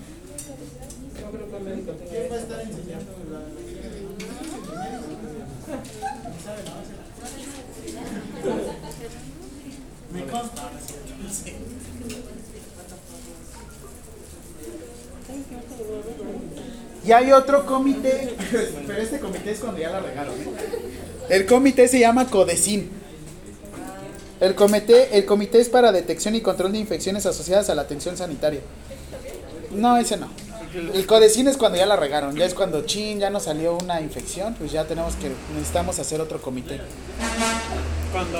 [1.20, 4.02] No creo que el médico tenga ¿Quién va a estar enseñando la, la higiene de
[4.02, 5.17] manos?
[17.04, 18.36] Y hay otro comité,
[18.86, 20.34] pero este comité es cuando ya la regaron.
[20.34, 20.46] ¿eh?
[21.30, 22.90] El comité se llama CODECIN.
[24.40, 28.16] El comité, el comité es para detección y control de infecciones asociadas a la atención
[28.16, 28.60] sanitaria.
[29.70, 30.28] No, ese no.
[30.74, 34.00] El CODECIN es cuando ya la regaron, ya es cuando chin, ya nos salió una
[34.00, 36.80] infección, pues ya tenemos que, necesitamos hacer otro comité.
[38.12, 38.38] Cuando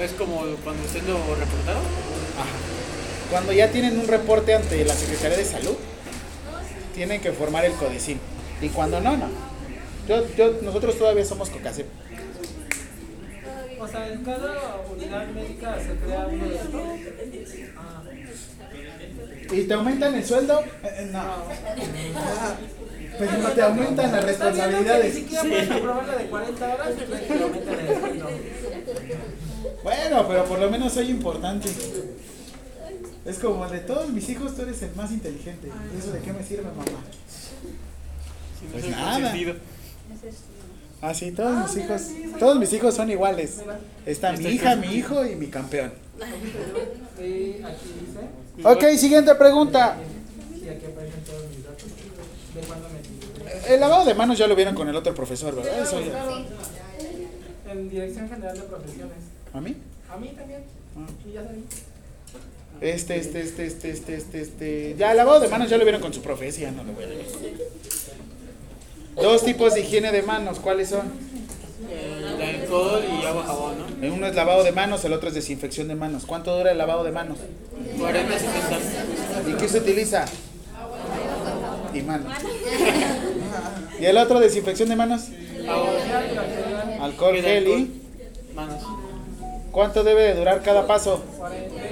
[0.00, 1.82] es como cuando usted lo reportaron.
[3.30, 5.74] Cuando ya tienen un reporte ante la Secretaría de Salud,
[6.94, 8.20] tienen que formar el CODECIN.
[8.60, 9.28] Y cuando no, no.
[10.06, 11.86] Yo, yo, nosotros todavía somos COCACEP.
[13.80, 16.82] O sea, en cada unidad médica se crea uno de estos.
[17.76, 18.02] Ah,
[19.52, 20.60] ¿Y te aumentan el sueldo?
[20.60, 21.22] Eh, eh, no.
[23.18, 25.14] Pues no te aumentan las responsabilidades.
[25.14, 28.28] Ni siquiera puedes comprobar la de 40 horas le aumentan el sueldo.
[29.82, 31.68] Bueno, pero por lo menos soy importante.
[33.24, 35.68] Es como de todos mis hijos, tú eres el más inteligente.
[35.98, 36.84] ¿Eso de qué me sirve, mamá?
[38.72, 39.12] Pues nada.
[39.12, 39.54] consentido.
[41.00, 42.02] Ah, todos mis hijos,
[42.38, 43.60] todos mis hijos son iguales.
[44.06, 45.92] Está mi hija, mi hijo y mi campeón.
[46.18, 46.32] Aquí
[47.20, 48.20] dice,
[48.62, 49.96] Ok, siguiente pregunta.
[50.54, 51.84] y aquí aparecen todos mis datos.
[52.54, 53.74] ¿De cuándo me equivoqué?
[53.74, 55.82] El lavado de manos ya lo vieron con el otro profesor, ¿verdad?
[55.82, 57.72] Eso ya.
[57.72, 59.16] En Dirección General de Profesiones.
[59.52, 59.76] ¿A mí?
[60.10, 60.62] A mí también.
[60.96, 61.06] Ah.
[61.28, 61.64] Y ya salí.
[62.80, 64.94] Este, este, este, este, este, este, este.
[64.98, 67.06] Ya, el lavado de manos ya lo vieron con su profecía, no lo voy a
[67.08, 67.26] leer.
[69.16, 71.12] Dos tipos de higiene de manos, ¿cuáles son?
[71.90, 74.14] El alcohol y agua jabón, ¿no?
[74.14, 76.24] Uno es lavado de manos, el otro es desinfección de manos.
[76.26, 77.38] ¿Cuánto dura el lavado de manos?
[77.98, 79.50] 40, 60.
[79.50, 80.24] ¿Y qué se utiliza?
[81.92, 82.32] Y manos.
[84.00, 85.28] ¿Y el otro desinfección de manos?
[87.00, 88.02] Alcohol, gel y.
[88.54, 88.82] Manos.
[89.70, 91.22] ¿Cuánto debe de durar cada paso?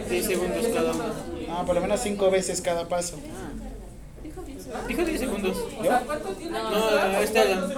[0.08, 1.04] 10 segundos cada uno.
[1.50, 3.16] Ah, por lo menos cinco veces cada paso.
[4.88, 5.56] Dijo 10 segundos.
[5.78, 6.58] O sea, ¿cuánto tiene?
[6.58, 7.72] No, este Alan.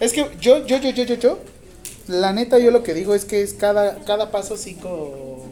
[0.00, 1.38] Es que yo, yo, yo, yo, yo, yo,
[2.08, 5.46] la neta yo lo que digo es que es cada, cada paso cinco,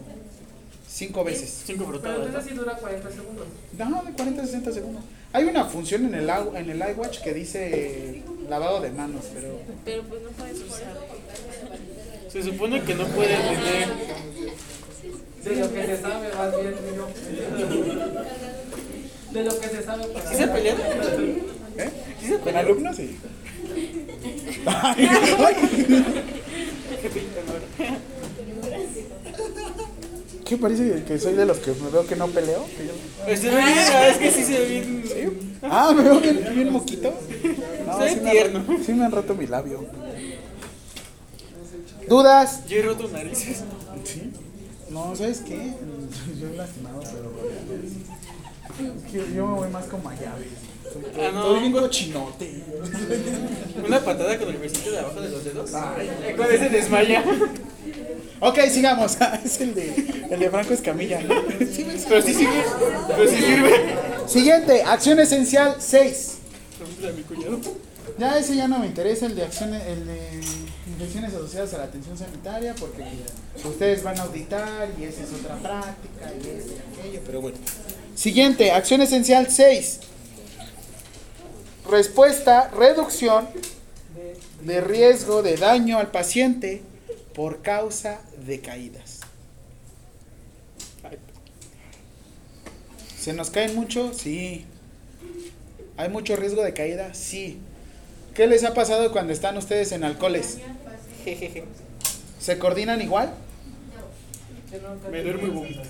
[0.88, 1.62] cinco veces.
[1.66, 2.18] 5 Pero frotadas.
[2.20, 2.26] ¿no?
[2.26, 3.46] entonces sí dura 40 segundos.
[3.78, 5.04] No, de 40 a 60 segundos.
[5.32, 9.58] Hay una función en el, au- en el iWatch que dice lavado de manos, pero...
[9.84, 10.94] Pero pues no puedes usar.
[12.30, 13.88] Se supone que no puede tener.
[15.44, 17.08] De lo que se sabe, más bien, digo.
[19.32, 20.06] De lo que se sabe.
[20.06, 20.76] para- ¿Sí se pelean?
[20.78, 21.90] ¿Eh?
[22.20, 22.64] ¿Sí se ¿Con pelean?
[22.66, 22.96] alumnos?
[22.96, 23.16] Sí.
[24.66, 25.08] Ay.
[30.44, 32.66] ¿Qué parece que soy de los que me veo que no peleo?
[33.26, 35.58] Yo- Se ve bien, ah, es que sí se ve bien.
[35.62, 37.14] Ah, me veo bien, bien moquito.
[37.86, 38.64] No, Se ve sí me, tierno.
[38.68, 39.84] han, sí me han roto mi labio.
[42.08, 42.66] ¿Dudas?
[42.68, 43.64] Yo he roto narices.
[44.04, 44.30] Sí.
[44.90, 45.72] No, ¿sabes qué?
[46.38, 47.32] Yo he lastimado, pero.
[49.34, 50.48] Yo me voy más como a llaves.
[51.18, 51.40] Ah, no.
[51.54, 52.62] Estoy bien cochinote.
[53.86, 55.70] Una patada con el besito de abajo de los dedos.
[55.70, 57.24] Con ese desmaya.
[58.40, 59.16] Ok, sigamos.
[59.44, 61.20] es el de, el de Franco Escamilla.
[61.22, 61.34] ¿no?
[61.72, 62.62] Sí, me- Pero sí sirve.
[63.08, 63.94] Pero sí sirve.
[64.26, 66.34] Siguiente, acción esencial 6.
[66.78, 67.60] Pregúntale a mi cuñado.
[68.18, 70.40] Ya ese ya no me interesa, el de acciones, el de
[70.88, 73.02] infecciones asociadas a la atención sanitaria, porque
[73.64, 77.56] ustedes van a auditar y esa es otra práctica y esto y aquello, pero bueno.
[78.14, 80.00] Siguiente, acción esencial 6.
[81.94, 83.46] Respuesta, reducción
[84.62, 86.82] de riesgo de daño al paciente
[87.36, 89.20] por causa de caídas.
[93.16, 94.12] ¿Se nos caen mucho?
[94.12, 94.64] Sí.
[95.96, 97.14] ¿Hay mucho riesgo de caída?
[97.14, 97.60] Sí.
[98.34, 100.58] ¿Qué les ha pasado cuando están ustedes en alcoholes?
[102.40, 103.32] ¿Se coordinan igual?
[105.12, 105.82] Me duermo y vomito.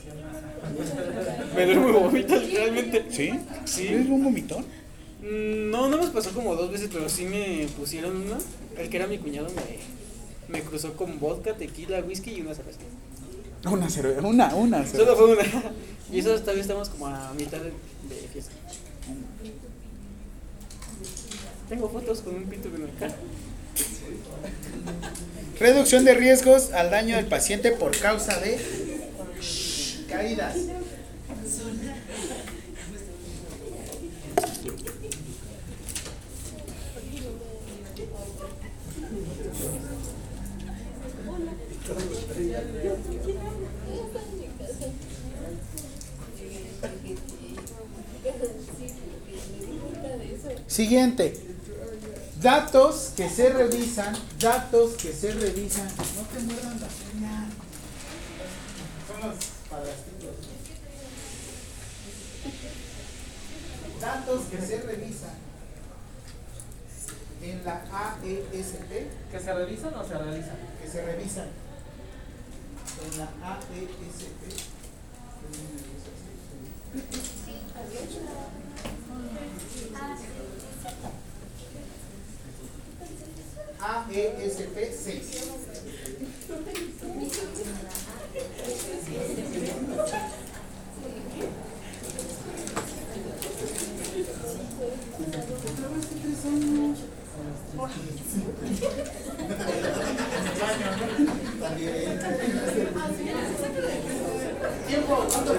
[1.57, 3.07] Me duermo y vomito, realmente.
[3.09, 3.41] ¿Sí?
[3.65, 3.89] Sí.
[3.89, 4.84] ¿Es un vomitón?
[5.25, 8.39] Mm, No, no me pasó como dos veces, pero sí me pusieron una.
[8.79, 12.79] El que era mi cuñado me, me cruzó con vodka, tequila, whisky y una cerveza.
[13.71, 14.99] Una cerveza, una, una cerveza.
[14.99, 15.73] Solo fue una.
[16.13, 17.71] Y eso todavía estamos como a mitad de,
[18.15, 18.53] de fiesta.
[21.69, 23.17] Tengo fotos con un pito en la cara.
[25.59, 28.59] Reducción de riesgos al daño del paciente por causa de
[30.11, 30.57] caídas.
[50.67, 51.35] Siguiente.
[52.41, 55.87] Datos que se revisan, datos que se revisan.
[55.87, 57.49] No te muerdan la uña.
[59.07, 59.37] Son los
[59.69, 60.37] padrastitos.
[64.01, 65.35] Datos que se revisan
[67.43, 68.91] en la AESP,
[69.31, 70.57] ¿Que se revisan o se realizan?
[70.83, 71.64] que se revisan
[73.05, 74.75] en la AESP.
[84.11, 85.45] AESP 6.
[104.87, 105.59] Tiempo, ¿cuánto un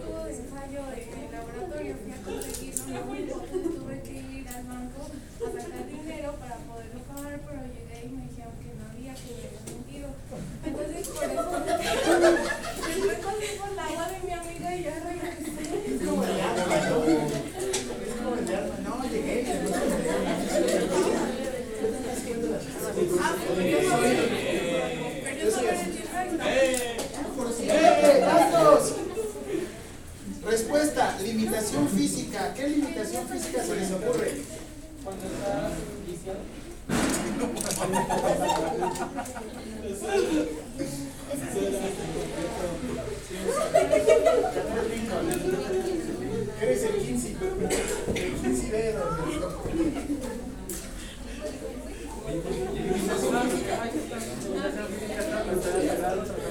[0.00, 5.00] tubo de ensayo en el laboratorio, fui a conseguirlo, no tuve que ir al banco
[5.38, 9.30] a sacar dinero para poderlo pagar, pero llegué y me dijeron que no había, que
[9.30, 10.08] me habían mentido.
[10.66, 11.42] Entonces por eso
[12.88, 15.50] después conseguí por la agua de mi amiga y ya regresé.
[15.86, 17.04] Es como el arma, ¿no?
[17.04, 18.74] Es como el arma.
[18.84, 19.36] No, llegué.
[25.24, 26.44] Pero yo sabía decir, ay, no.
[27.70, 28.92] ¡Eh, datos!
[30.44, 32.54] Respuesta, limitación física física.
[32.54, 34.32] ¿Qué limitación física se les ocurre?
[35.04, 35.70] Cuando está
[36.06, 36.38] viciado.
[46.60, 47.36] Eres el 15.
[48.14, 49.04] El 15 dedos.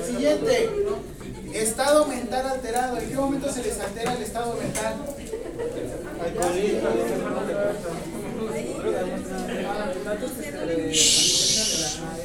[0.06, 0.70] Siguiente.
[1.54, 2.98] Estado mental alterado.
[2.98, 4.96] ¿En qué momento se les altera el estado mental?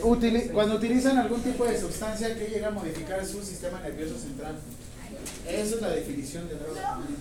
[0.03, 0.77] Utili- cuando
[1.43, 4.57] tipo de sustancia que llega a modificar su sistema nervioso central.
[5.47, 7.17] Esa es la definición de droga también.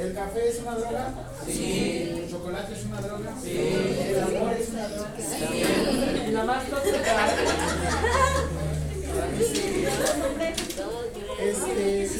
[0.00, 1.12] ¿El café es una droga?
[1.46, 2.10] Sí.
[2.22, 3.34] ¿El chocolate es una droga?
[3.42, 3.50] Sí.
[3.50, 5.10] ¿El amor es una droga?
[6.26, 7.28] Y nada más tóxica.
[11.38, 12.10] Este.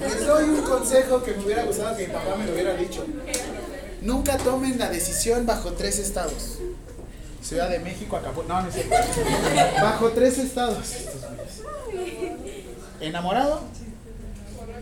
[0.00, 3.04] Les doy un consejo que me hubiera gustado que mi papá me lo hubiera dicho.
[4.02, 6.58] Nunca tomen la decisión bajo tres estados.
[7.50, 8.48] Ciudad de México, Acapulco.
[8.48, 8.94] No, no es cierto.
[9.82, 10.94] Bajo tres estados.
[13.00, 13.62] Enamorado,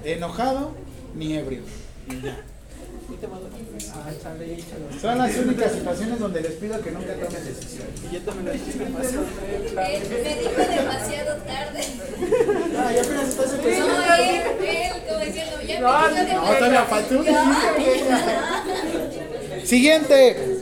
[0.05, 0.73] enojado,
[1.15, 1.62] ni ebrio.
[2.23, 2.36] Ya.
[3.95, 4.11] Ah.
[5.01, 8.05] Son las únicas situaciones donde les pido que nunca tomen decisiones.
[8.05, 9.24] Y yo también lo dije demasiado.
[9.89, 11.81] Él me dijo demasiado tarde.
[12.77, 13.81] Ah, ya apenas estás No, él,
[14.61, 17.24] él, como diciendo, ya No, me dijo No, todavía faltó un
[19.65, 20.58] Siguiente.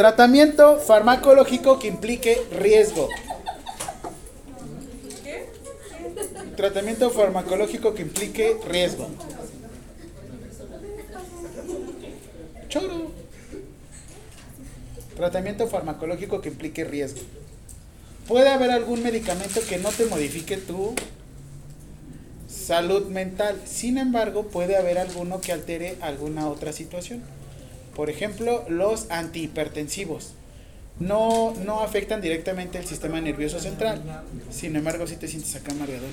[0.00, 3.06] Tratamiento farmacológico que implique riesgo.
[6.56, 9.08] Tratamiento farmacológico que implique riesgo.
[12.70, 13.12] Choro.
[15.16, 17.20] Tratamiento farmacológico que implique riesgo.
[18.26, 20.94] Puede haber algún medicamento que no te modifique tu
[22.48, 23.60] salud mental.
[23.66, 27.22] Sin embargo, puede haber alguno que altere alguna otra situación.
[28.00, 30.32] Por ejemplo, los antihipertensivos.
[30.98, 34.00] No, no afectan directamente el sistema nervioso central.
[34.50, 36.08] Sin embargo, si te sientes acá mareador.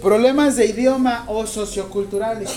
[0.00, 2.52] Problemas de idioma o socioculturales.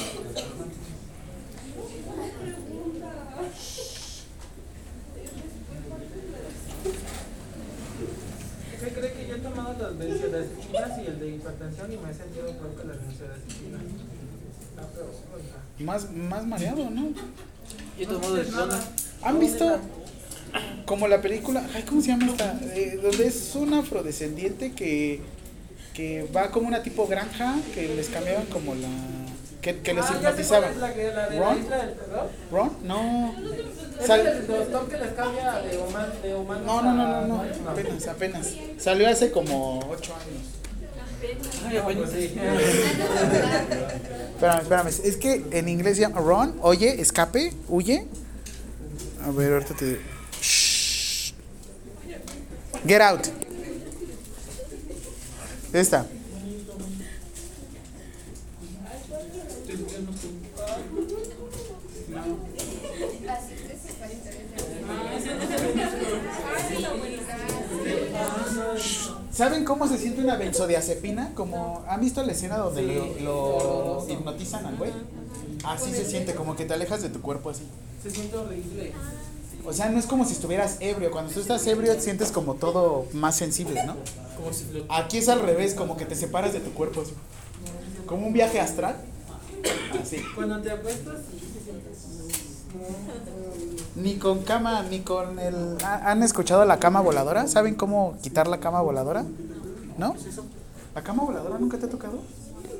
[8.79, 12.75] ¿Qué cree que yo tomado benzodiazepinas y el de hipertensión y me he sentido peor
[12.75, 12.97] que las?
[15.79, 17.09] Más, más mareado, ¿no?
[17.97, 18.79] Yo el clona.
[19.23, 19.79] ¿Han visto
[20.85, 22.59] como la película, ay, ¿cómo se llama esta?
[22.73, 25.21] Eh, donde es un afrodescendiente que,
[25.93, 28.87] que va como una tipo granja que les cambiaban como la...
[29.61, 30.79] que, que les Ah, hipnotizaban.
[30.79, 31.59] la que- la de la ¿Ron?
[31.63, 32.29] isla del terror?
[32.51, 32.71] ¿Ron?
[32.83, 33.35] No.
[33.99, 37.27] ¿Es Sal- el doctor que les cambia de humano, de humano no, no, no, no,
[37.27, 38.47] no, a- apenas, apenas.
[38.77, 40.43] Salió hace como ocho años.
[40.47, 41.08] Ay, bueno, Pues sí.
[44.35, 48.05] Espérame, espérame, es que en inglés se llama Ron, oye, escape, huye.
[49.25, 49.99] A ver, ahorita te...
[50.41, 51.33] Shh.
[52.87, 53.27] Get out.
[55.73, 56.07] Esta.
[69.39, 71.33] ¿Saben cómo se siente una benzodiazepina?
[71.33, 72.81] Como, ¿Han visto la escena donde
[73.21, 74.91] lo, lo hipnotizan al güey?
[75.63, 77.63] Así se siente, como que te alejas de tu cuerpo así.
[78.03, 78.91] Se siente horrible.
[79.65, 81.09] O sea, no es como si estuvieras ebrio.
[81.09, 83.95] Cuando tú estás ebrio sientes como todo más sensible, ¿no?
[84.89, 87.13] Aquí es al revés, como que te separas de tu cuerpo así.
[88.07, 88.97] Como un viaje astral.
[90.01, 90.17] Así.
[90.35, 91.87] Cuando te apuestas, sí se siente.
[94.01, 95.77] Ni con cama, ni con el...
[95.83, 97.47] ¿Ha- ¿Han escuchado la cama voladora?
[97.47, 99.25] ¿Saben cómo quitar la cama voladora?
[99.97, 100.15] ¿No?
[100.95, 102.19] ¿La cama voladora nunca te ha tocado?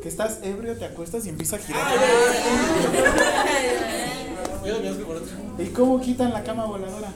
[0.01, 1.85] Que estás ebrio, te acuestas y empieza a girar.
[5.57, 7.09] ¿Y cómo quitan la cama voladora?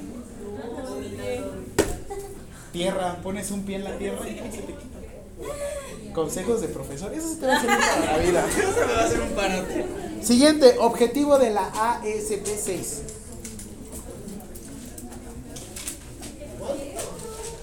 [2.74, 6.14] Tierra, pones un pie en la tierra y se te quita.
[6.14, 8.46] Consejos de profesor, eso sí te va a servir para la vida.
[8.50, 9.64] Eso me va a hacer un paro.
[10.22, 12.84] Siguiente, objetivo de la ASP6.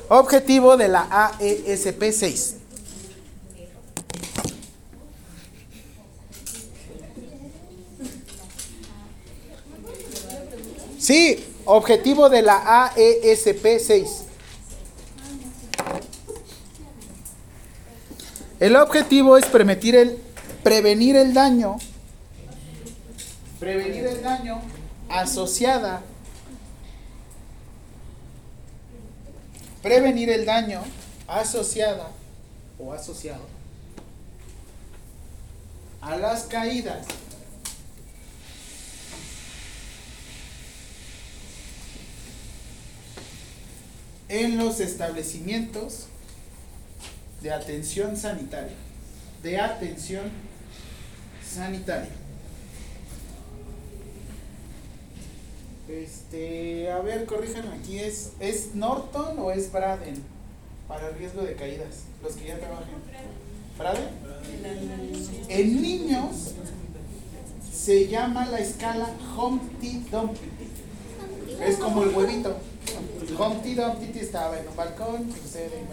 [0.08, 1.08] Objetivo de la
[1.38, 2.54] AESP6.
[10.98, 14.08] Sí, objetivo de la AESP6.
[18.58, 20.18] El objetivo es permitir el,
[20.62, 21.78] prevenir el daño
[23.60, 24.62] prevenir el daño
[25.10, 26.02] asociada
[29.82, 30.82] prevenir el daño
[31.26, 32.10] asociada
[32.78, 33.46] o asociado
[36.00, 37.06] a las caídas.
[44.28, 46.06] En los establecimientos
[47.42, 48.76] de atención sanitaria.
[49.42, 50.30] De atención
[51.44, 52.19] sanitaria.
[55.90, 60.22] Este, a ver, corríjanme aquí, ¿es, ¿es Norton o es Braden?
[60.86, 62.86] Para el riesgo de caídas, los que ya trabajan.
[63.76, 64.08] ¿Braden?
[65.48, 66.54] En niños
[67.72, 70.48] se llama la escala Humpty Dumpty.
[71.60, 72.56] Es como el huevito.
[73.36, 75.84] Humpty Dumpty estaba en un balcón, sucede,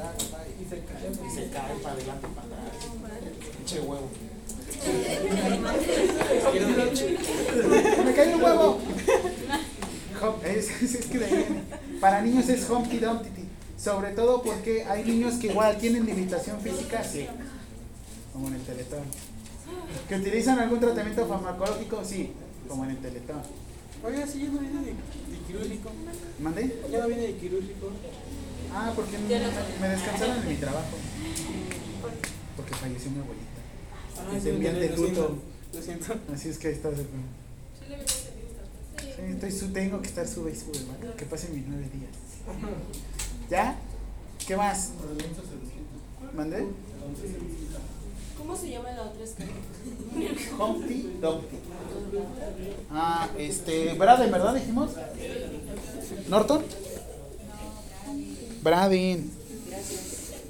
[0.62, 2.86] y se cae, y se cae para adelante, para atrás.
[3.58, 4.08] Pinche huevo.
[8.06, 8.80] Me cayó un huevo.
[10.46, 11.64] Es, es- es que de ahí.
[12.02, 13.30] Para niños es Humpty Dumpty.
[13.78, 17.28] Sobre todo porque hay niños que igual tienen limitación física, sí.
[18.34, 19.04] Como en el teletón.
[20.10, 22.04] ¿Que utilizan algún tratamiento farmacológico?
[22.04, 22.32] Sí,
[22.68, 23.42] como en el teletón.
[24.04, 25.90] Oiga, sí, ya no viene de, de quirúrgico.
[26.40, 26.82] ¿Mandé?
[26.92, 27.92] Ya no viene de quirúrgico.
[28.74, 30.98] Ah, porque me, me descansaron en mi trabajo.
[32.56, 33.62] Porque falleció mi abuelita.
[34.18, 35.38] Ah, Y se envían lo de siento, luto.
[35.74, 36.16] Lo siento.
[36.34, 36.90] Así es que ahí está.
[36.92, 37.06] Sí,
[39.18, 41.16] estoy, su- tengo que estar sube y sube, ¿vale?
[41.16, 42.12] Que pasen mis nueve días.
[43.50, 43.78] ¿Ya?
[44.48, 44.92] ¿Qué más?
[46.36, 46.66] ¿Mandé?
[48.38, 49.50] ¿Cómo se llama la otra escala?
[50.60, 51.56] Humpty Dumpty.
[52.90, 53.94] Ah, este.
[53.96, 54.56] Braden, ¿verdad?
[54.56, 54.92] Dijimos.
[56.30, 56.64] ¿Norton?
[58.64, 59.30] Braden.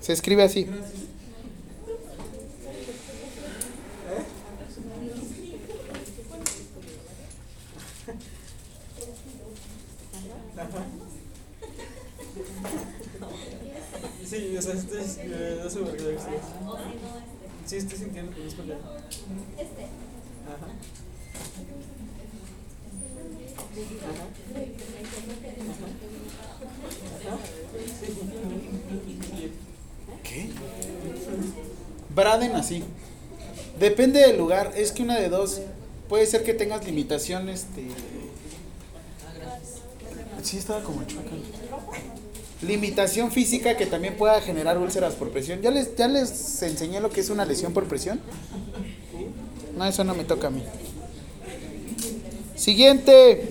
[0.01, 0.67] Se escribe así.
[14.37, 15.01] Sí, o sea, estoy.
[15.19, 16.33] Eh, no sé por qué estoy.
[17.65, 18.77] Sí, estoy sintiendo que no es pelea.
[19.57, 19.83] Este.
[20.45, 20.67] Ajá.
[30.23, 30.49] ¿Qué?
[32.13, 32.83] Braden así.
[33.79, 34.73] Depende del lugar.
[34.75, 35.61] Es que una de dos.
[36.09, 37.87] Puede ser que tengas limitación, este.
[40.43, 41.31] Sí, estaba como chueca.
[42.61, 45.61] Limitación física que también pueda generar úlceras por presión.
[45.61, 48.19] ¿Ya les, ya les enseñé lo que es una lesión por presión?
[49.77, 50.63] No, eso no me toca a mí.
[52.55, 53.47] Siguiente.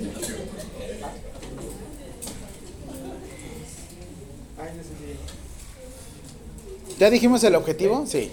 [6.99, 8.05] ¿Ya dijimos el objetivo?
[8.07, 8.33] Sí.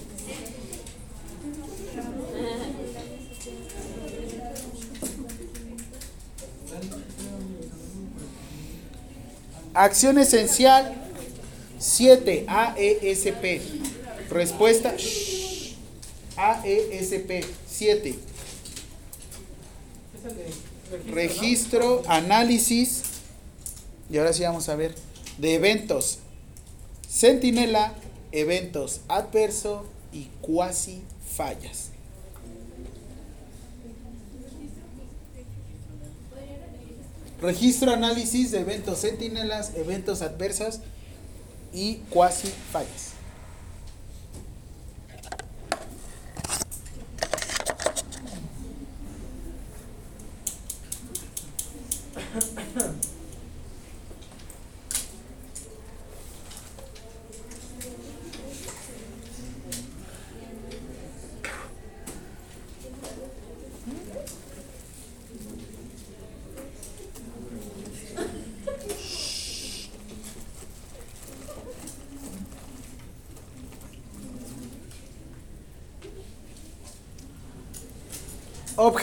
[9.74, 10.94] Acción esencial
[11.80, 13.62] 7 AESP.
[14.30, 14.96] Respuesta
[16.38, 18.10] AESP 7.
[20.16, 23.02] Es el de Registro, análisis.
[24.12, 24.94] Y ahora sí vamos a ver
[25.40, 26.20] de eventos.
[27.10, 27.94] Centinela,
[28.32, 31.02] eventos adverso y cuasi
[31.36, 31.93] fallas.
[37.44, 40.80] Registro, análisis de eventos centinelas, eventos adversas
[41.74, 43.12] y cuasi fallas.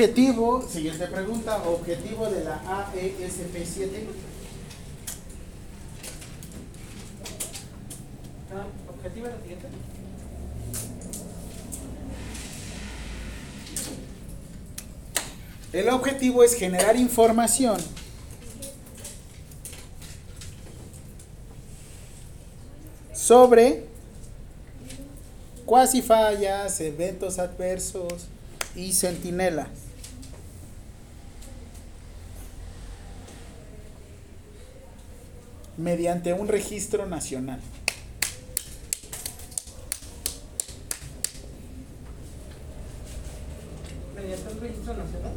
[0.01, 4.07] Objetivo, siguiente pregunta, objetivo de la E AESP7.
[8.51, 9.67] Ah, ¿Objetiva la siguiente?
[15.75, 17.77] El objetivo es generar información
[23.13, 23.85] sobre
[25.67, 28.29] cuasi fallas, eventos adversos
[28.75, 29.69] y centinela.
[35.81, 37.59] Mediante un registro nacional.
[44.15, 45.33] Mediante un registro nacional.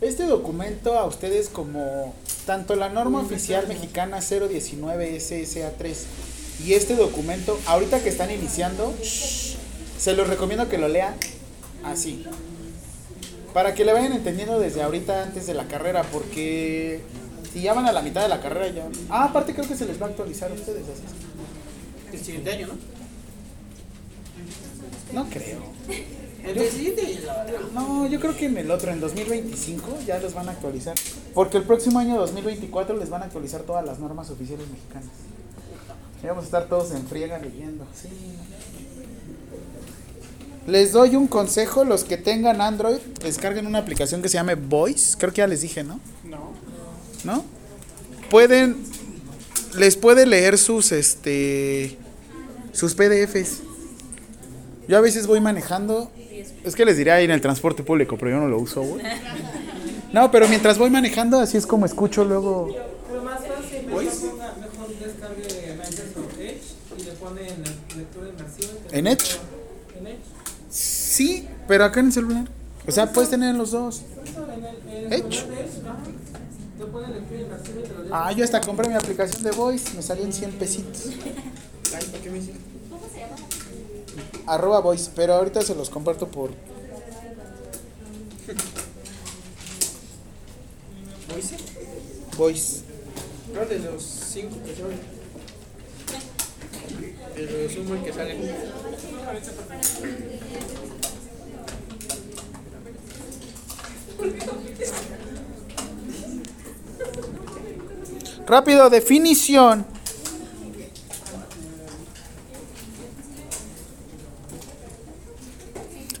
[0.00, 2.14] Este documento a ustedes como
[2.46, 5.96] tanto la norma oficial mexicana 019 SSA3
[6.64, 9.55] y este documento, ahorita que están iniciando, shh,
[10.06, 11.16] se los recomiendo que lo lean
[11.82, 12.24] así.
[13.52, 17.00] Para que le vayan entendiendo desde ahorita antes de la carrera, porque
[17.52, 18.88] si ya van a la mitad de la carrera ya...
[19.10, 21.02] Ah, aparte creo que se les va a actualizar a ustedes así.
[22.12, 22.68] El siguiente año,
[25.12, 25.24] ¿no?
[25.24, 25.58] No creo.
[26.44, 27.20] El siguiente.
[27.74, 30.94] No, yo creo que en el otro, en 2025, ya los van a actualizar.
[31.34, 35.10] Porque el próximo año 2024 les van a actualizar todas las normas oficiales mexicanas.
[36.22, 37.84] Y vamos a estar todos en friega leyendo.
[37.92, 38.08] Sí.
[40.66, 45.16] Les doy un consejo, los que tengan Android, descarguen una aplicación que se llame Voice.
[45.18, 46.00] Creo que ya les dije, ¿no?
[46.24, 46.52] No.
[47.24, 47.44] ¿No?
[48.30, 48.76] Pueden,
[49.78, 51.96] les puede leer sus, este,
[52.72, 53.60] sus PDFs.
[54.88, 56.10] Yo a veces voy manejando,
[56.64, 59.04] es que les diré ahí en el transporte público, pero yo no lo uso, güey.
[60.12, 62.74] No, pero mientras voy manejando, así es como escucho luego.
[63.08, 66.60] Pero más fácil, mejor, ponga, mejor descargue Microsoft Edge
[66.98, 67.62] y le pone en
[67.98, 68.68] lectura inmersiva.
[68.92, 69.38] ¿En lo- Edge?
[71.16, 72.46] Sí, pero acá en el celular.
[72.86, 74.02] O sea, puedes tener en los dos.
[75.08, 75.24] De lee.
[78.12, 81.06] Ah, yo hasta compré mi aplicación de Voice, me salió en 100 pesitos.
[84.46, 86.50] Arroba Voice, pero ahorita se los comparto por...
[91.32, 91.56] ¿Voice?
[92.36, 92.82] Voice.
[93.70, 95.00] De los cinco que salen.
[97.36, 98.36] El resumen que sale.
[108.46, 109.84] Rápido, definición.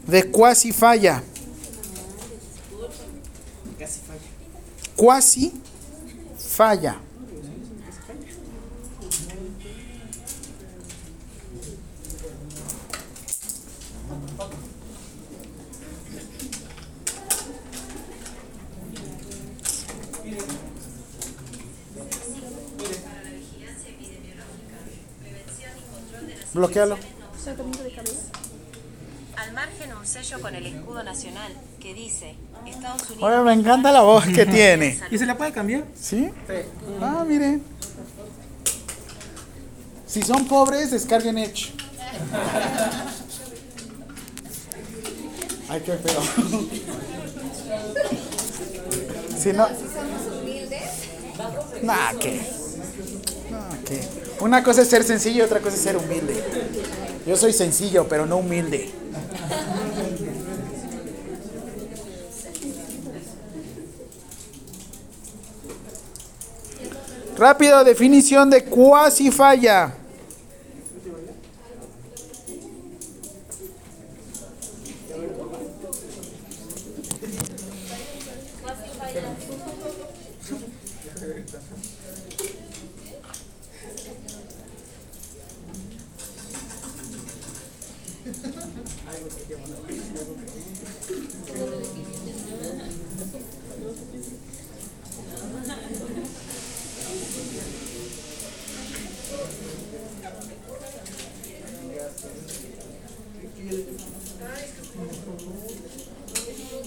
[0.06, 1.22] De cuasi falla.
[4.96, 5.52] Cuasi
[6.38, 7.00] falla.
[26.56, 26.96] Bloquealo.
[29.36, 32.34] Al margen un sello con el escudo nacional que dice
[32.66, 33.22] Estados Unidos.
[33.30, 34.98] Oye, me encanta la voz que tiene.
[35.10, 35.84] ¿Y se la puede cambiar?
[36.00, 36.30] ¿Sí?
[37.02, 37.62] Ah, miren.
[40.06, 41.72] Si son pobres, descarguen Edge.
[45.68, 46.22] Ay, qué feo.
[49.38, 49.66] Si no.
[49.66, 50.82] Somos humildes.
[51.82, 52.40] Nah, ¿qué?
[53.50, 54.25] Nah, ¿qué?
[54.40, 56.42] Una cosa es ser sencillo y otra cosa es ser humilde.
[57.26, 58.90] Yo soy sencillo, pero no humilde.
[67.36, 69.94] Rápido, definición de cuasi falla.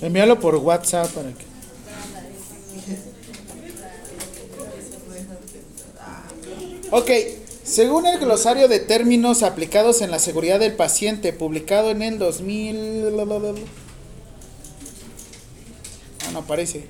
[0.01, 1.49] Envíalo por WhatsApp para que.
[6.91, 7.11] Ok,
[7.64, 12.98] según el glosario de términos aplicados en la seguridad del paciente, publicado en el 2000...
[16.26, 16.88] Ah, no aparece.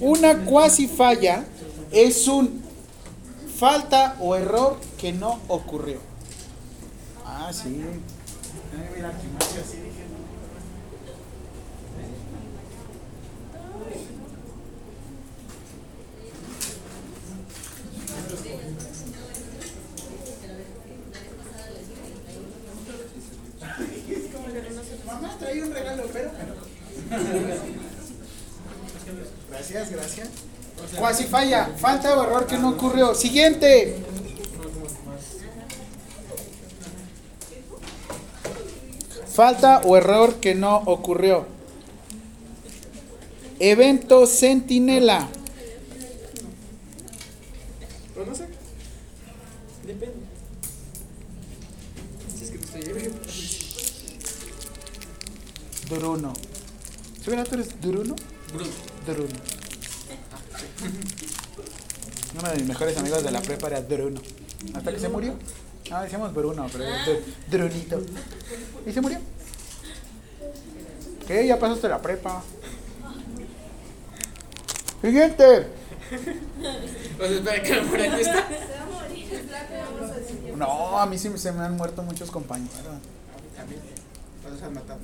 [0.00, 1.44] Una cuasi falla
[1.90, 2.62] es un
[3.58, 5.98] falta o error que no ocurrió.
[7.24, 7.80] Ah, sí.
[8.76, 10.04] Ay, mira, Kimachi, así dije.
[25.06, 26.30] Mamá traía un regalo, pero.
[29.50, 30.28] Gracias, gracias.
[30.98, 33.14] Cuasi falla, falta o error que no ocurrió.
[33.14, 33.94] Siguiente.
[39.26, 41.44] Falta o error que no ocurrió.
[43.60, 45.28] Evento Centinela.
[63.66, 64.20] Era Bruno.
[64.74, 65.34] Hasta que se murió.
[65.90, 66.84] Ah, decíamos Bruno, pero
[67.50, 68.02] Drunito.
[68.86, 69.18] Y se murió.
[71.26, 71.46] ¿Qué?
[71.46, 72.42] Ya pasaste la prepa.
[75.00, 75.66] Siguiente.
[77.18, 78.48] Pues espera que no muera esta.
[80.56, 82.76] No, a mí sí se me han muerto muchos compañeros.
[82.78, 83.76] A mí,
[84.42, 85.00] ¿cuántos han matado?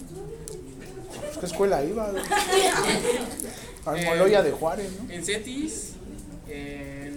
[1.38, 2.10] ¿Qué escuela iba?
[3.86, 5.10] Al Moloya de Juárez, ¿no?
[5.10, 5.94] En CETIS,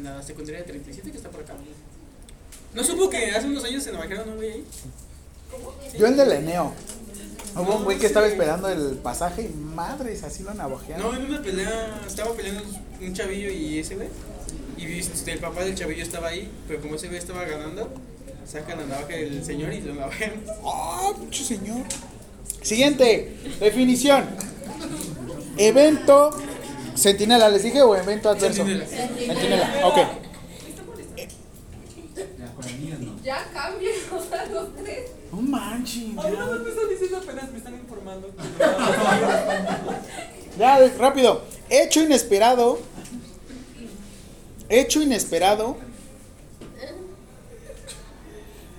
[0.09, 1.53] en la secundaria de 37 que está por acá.
[2.73, 4.65] ¿No supo que hace unos años se navajearon un güey ahí?
[5.97, 6.73] Yo el del Eneo.
[7.55, 11.05] Hubo un güey que estaba esperando el pasaje y madres, así lo navajearon.
[11.05, 12.63] No, en una pelea, estaba peleando
[12.99, 14.09] un chavillo y ese güey.
[14.75, 17.93] Y viste, el papá del chavillo estaba ahí, pero como ese güey estaba ganando,
[18.45, 20.43] sacan la navaja del señor y lo navajean.
[20.65, 21.83] ¡Ah, pinche señor!
[22.63, 24.25] Siguiente, definición.
[25.57, 26.31] Evento
[26.95, 28.63] Centinela, ¿les dije o evento adverso?
[28.63, 28.85] Centinela.
[28.85, 29.97] Centinela, ok.
[33.23, 35.11] Ya cambien, o sea, los tres.
[35.31, 36.03] No manches.
[36.17, 38.29] Ay, no me están diciendo apenas, me están informando.
[40.57, 41.41] Ya, rápido.
[41.67, 42.77] Hecho inesperado.
[44.69, 45.77] Hecho inesperado.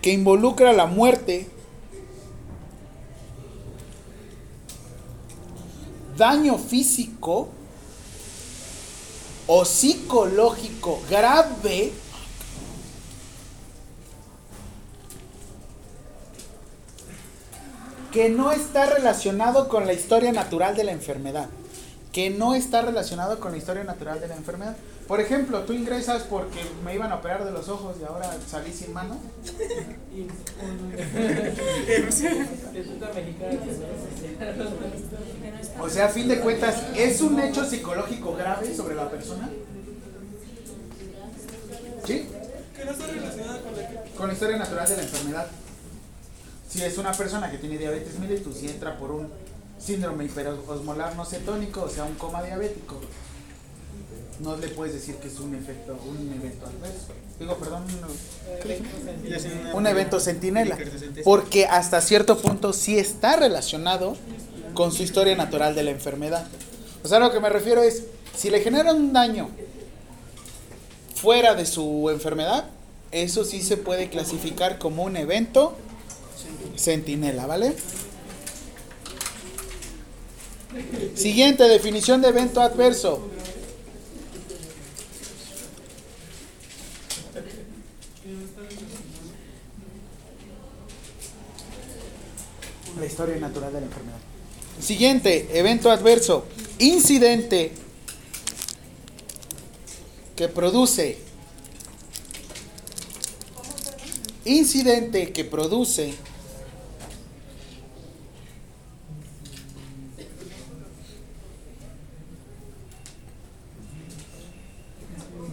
[0.01, 1.49] Que involucra la muerte.
[6.16, 7.49] Daño físico
[9.47, 11.93] o psicológico grave.
[18.15, 21.49] que no está relacionado con la historia natural de la enfermedad.
[22.12, 24.77] Que no está relacionado con la historia natural de la enfermedad.
[25.06, 28.72] Por ejemplo, tú ingresas porque me iban a operar de los ojos y ahora salí
[28.72, 29.18] sin mano.
[35.81, 39.51] O sea, a fin de cuentas, ¿es un hecho psicológico grave sobre la persona?
[42.06, 42.28] ¿Sí?
[42.76, 44.05] Que no está relacionada con la.
[44.16, 45.47] Con la historia natural de la enfermedad.
[46.68, 49.28] Si es una persona que tiene diabetes mellitus y entra por un
[49.78, 53.01] síndrome hiperosmolar no cetónico, o sea, un coma diabético,
[54.40, 57.12] no le puedes decir que es un efecto, un evento adverso.
[57.39, 57.85] Digo, perdón,
[59.74, 60.78] un evento centinela,
[61.24, 64.16] porque hasta cierto punto sí está relacionado
[64.74, 66.47] con su historia natural de la enfermedad.
[67.02, 68.05] O sea, lo que me refiero es,
[68.36, 69.51] si le genera un daño
[71.15, 72.66] fuera de su enfermedad,
[73.12, 75.77] eso sí se puede clasificar como un evento
[76.77, 77.74] centinela, ¿vale?
[81.15, 83.31] Siguiente definición de evento adverso.
[92.99, 94.19] La historia natural de la enfermedad.
[94.81, 96.47] Siguiente, evento adverso.
[96.79, 97.73] Incidente
[100.37, 101.19] que produce.
[104.45, 106.15] Incidente que produce.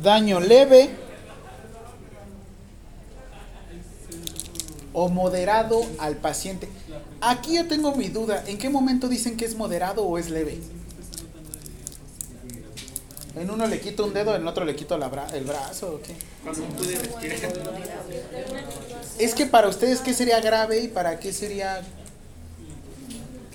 [0.01, 0.89] Daño leve
[4.93, 6.67] o moderado al paciente.
[7.21, 8.43] Aquí yo tengo mi duda.
[8.47, 10.59] ¿En qué momento dicen que es moderado o es leve?
[13.35, 15.93] En uno le quito un dedo, en otro le quito la bra- el brazo.
[15.95, 16.13] ¿o qué?
[19.19, 21.81] Es que para ustedes, ¿qué sería grave y para qué sería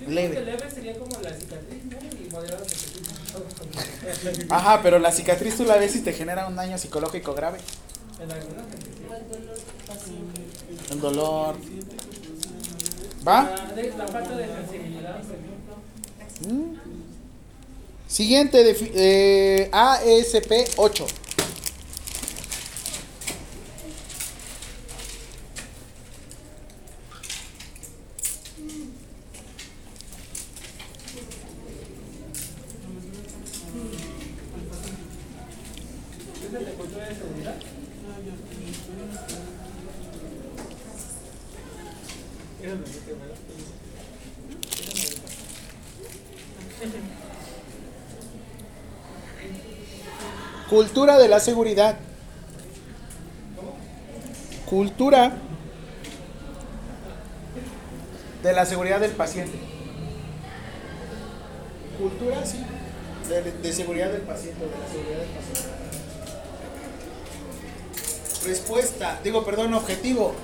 [0.06, 0.40] leve?
[0.42, 1.98] leve sería como la cicatriz, ¿no?
[2.26, 2.86] Y moderado que se
[4.32, 4.54] quita.
[4.56, 7.58] Ajá, pero la cicatriz tú la ves y te genera un daño psicológico grave.
[10.90, 11.56] El dolor.
[13.26, 13.42] ¿Va?
[13.42, 15.20] La, de- falta de sensibilidad.
[16.48, 16.76] Mm.
[18.06, 21.06] Siguiente, defi- eh, ASP 8.
[36.36, 37.54] ¿Es el de cultura de seguridad?
[37.56, 38.54] Era lo que te
[38.96, 39.26] ¿verdad?
[50.68, 51.96] Cultura de la seguridad.
[54.66, 55.36] Cultura
[58.42, 59.58] de la seguridad del paciente.
[61.98, 62.64] Cultura, sí.
[63.28, 64.60] De, de seguridad del paciente,
[64.92, 65.70] seguridad del paciente.
[68.44, 70.34] Respuesta, digo, perdón, objetivo.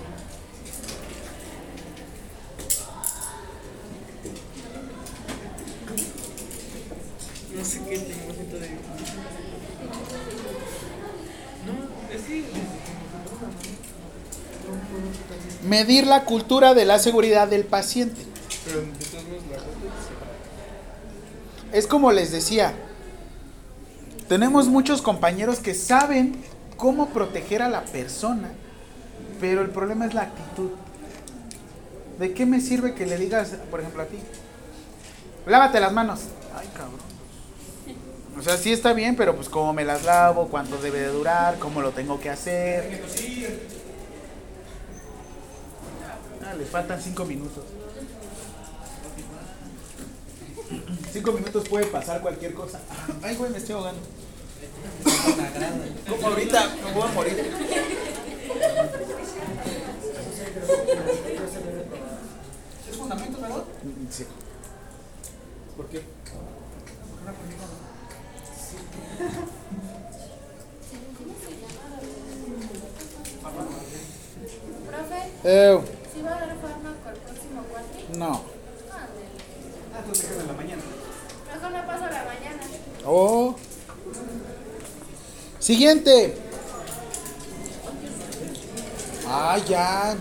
[7.54, 8.70] No sé qué tengo siento de.
[11.66, 11.74] No,
[12.12, 12.44] es que.
[15.82, 18.22] Medir la cultura de la seguridad del paciente.
[21.72, 22.72] Es como les decía,
[24.28, 26.36] tenemos muchos compañeros que saben
[26.76, 28.52] cómo proteger a la persona,
[29.40, 30.70] pero el problema es la actitud.
[32.20, 34.18] ¿De qué me sirve que le digas, por ejemplo, a ti?
[35.46, 36.20] Lávate las manos.
[36.56, 37.00] Ay, cabrón.
[38.38, 41.58] O sea, sí está bien, pero pues cómo me las lavo, cuánto debe de durar,
[41.58, 43.02] cómo lo tengo que hacer.
[46.52, 47.64] Ah, le faltan cinco minutos.
[51.10, 52.78] Cinco minutos puede pasar cualquier cosa.
[53.22, 54.00] Ay, güey, me estoy ahogando.
[56.08, 57.52] Como ahorita me voy a morir.
[62.90, 63.64] ¿Es fundamento, verdad?
[64.10, 64.26] Sí.
[65.76, 66.02] ¿Por qué?
[75.42, 76.01] Profe,
[76.32, 78.18] Eh, ¿sí va a dar fármaco el próximo cuatri?
[78.18, 78.42] no.
[79.94, 80.82] Ah, entonces déjame en la mañana.
[81.54, 82.62] Mejor me paso la mañana.
[83.04, 83.54] Oh.
[85.58, 86.36] Siguiente.
[89.28, 90.16] Ah, ya.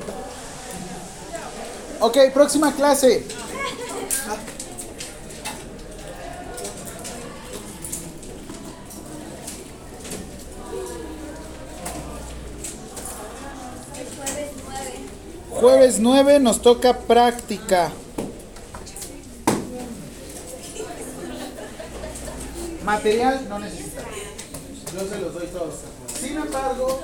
[1.99, 3.25] Ok, próxima clase.
[15.61, 17.91] Jueves 9 nos toca práctica.
[22.83, 24.01] Material no necesita.
[24.91, 25.75] Yo se los doy todos.
[26.19, 27.03] Sin embargo,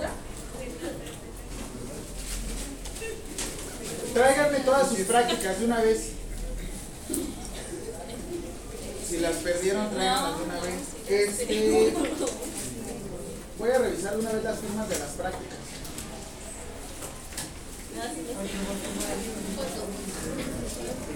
[4.15, 6.13] tráiganme todas sus prácticas de una vez.
[9.07, 10.81] Si las perdieron, tráiganlas de una vez.
[11.07, 11.93] Este,
[13.59, 15.66] voy a revisar una vez las firmas de las prácticas.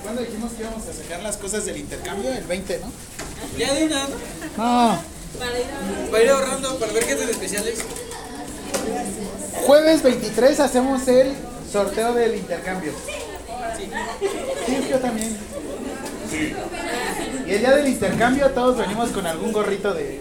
[0.04, 2.32] ¿Cuándo dijimos que íbamos a sacar las cosas del intercambio?
[2.32, 2.92] El 20, ¿no?
[3.58, 4.16] Ya de una, ¿no?
[4.58, 5.00] No.
[6.12, 7.80] Para ir ahorrando, para ver qué tan especiales.
[9.66, 11.34] Jueves 23 hacemos el
[11.72, 12.92] sorteo del intercambio.
[13.78, 13.90] Sí,
[14.90, 15.38] yo también.
[17.48, 20.20] Y el día del intercambio todos venimos con algún gorrito de,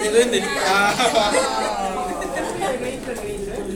[0.00, 0.42] de duende.
[0.66, 1.32] Ah.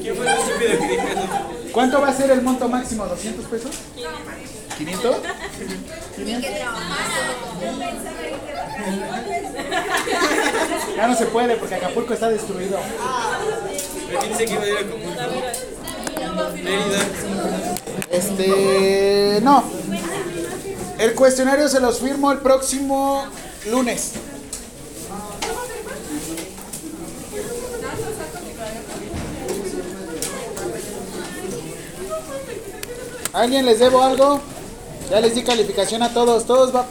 [0.02, 1.72] ¿Quién fue el que dijo eso?
[1.72, 3.04] ¿Cuánto va a ser el monto máximo?
[3.06, 3.70] ¿200 pesos?
[4.78, 5.16] ¿500?
[10.96, 12.78] Ya no se puede porque Acapulco está destruido.
[14.08, 15.08] ¿Pero quién dice que iba a ir a Acapulco?
[16.62, 16.98] Mérida.
[18.10, 19.64] Este, no.
[20.98, 23.24] El cuestionario se los firmo el próximo
[23.70, 24.12] lunes.
[33.32, 34.40] ¿Alguien les debo algo?
[35.10, 36.44] Ya les di calificación a todos.
[36.44, 36.86] Todos va.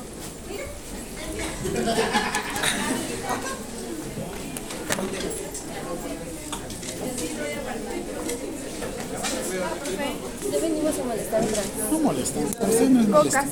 [10.51, 11.71] Ya venimos a molestar otra vez.
[11.91, 12.45] No molestan.
[12.45, 13.49] Ustedes no es molestan.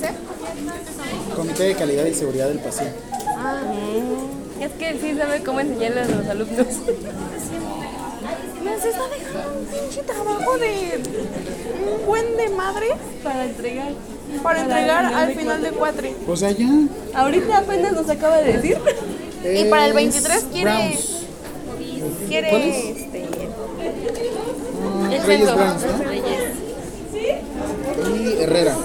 [1.36, 2.96] Comité de calidad y seguridad del paciente.
[3.36, 3.60] Ah,
[4.60, 6.66] es que sí sabe cómo enseñarle a los alumnos.
[8.64, 11.00] Nos está dejando un pinche trabajo de
[12.00, 12.88] un buen de madre
[13.22, 13.92] Para entregar.
[14.42, 16.14] para entregar al final de cuatri.
[16.26, 16.68] Pues allá.
[17.14, 18.78] Ahorita apenas nos acaba de decir.
[19.44, 21.16] Y para el es 23 quiere- Browns.
[22.28, 22.76] Quiere ¿Cuál es?
[22.96, 23.28] este
[24.82, 25.54] Ah, El Reyes.
[25.54, 26.04] Browns, ¿no?
[26.04, 26.24] Reyes.
[28.14, 28.76] y Herrera.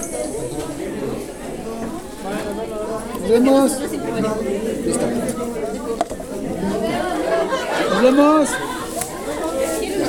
[3.20, 3.72] Nos vemos.
[4.84, 5.06] Listo.
[7.92, 8.48] Nos vemos.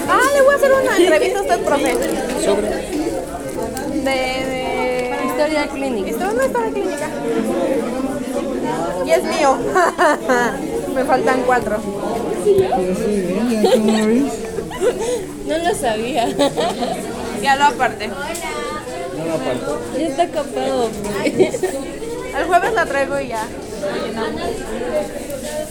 [0.09, 1.93] Ah, le voy a hacer una entrevista a usted, profe.
[2.43, 2.67] Sobre.
[2.67, 5.17] De, de...
[5.27, 6.09] Historia clínica.
[6.09, 7.09] Esto no es para clínica.
[9.05, 9.57] Y es mío.
[10.95, 11.77] Me faltan cuatro.
[15.45, 16.27] No lo sabía.
[17.41, 18.09] Ya lo aparte.
[19.97, 20.89] Ya está capado.
[21.23, 23.43] El jueves la traigo y ya.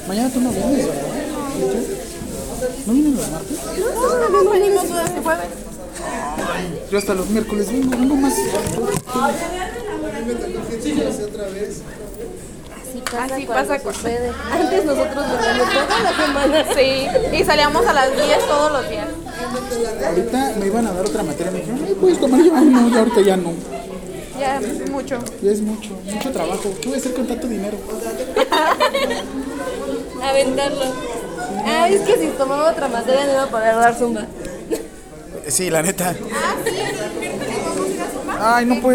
[0.07, 1.03] Mañana tú no vienes, ¿verdad?
[2.87, 3.59] ¿No vienen los martes?
[3.79, 5.47] No, no venimos todas el jueves.
[6.91, 8.35] Yo hasta los miércoles vengo, vengo más.
[12.83, 14.33] Así pasa, Así pasa cu- sucede.
[14.53, 16.65] Antes nosotros veníamos toda la semana.
[16.75, 17.07] Sí,
[17.37, 19.09] y salíamos a las 10 todos los días.
[20.07, 21.51] Ahorita me iban a dar otra materia.
[21.53, 22.53] Me dijeron, "Ay, puedes tomar yo.
[22.57, 23.53] Ay, no, ya ahorita ya no.
[24.39, 25.19] Ya ya es mucho.
[25.43, 26.71] Ya es mucho, mucho trabajo.
[26.81, 27.77] ¿Qué voy a hacer con tanto dinero?
[30.23, 30.85] Aventarlo.
[31.67, 34.27] Ah, es que si tomaba otra materia no iba a poder dar zumba.
[35.49, 36.15] Sí, la neta.
[36.33, 38.39] Ah, sí, el miércoles vamos a ir a sumar.
[38.41, 38.85] Ay, no puedo.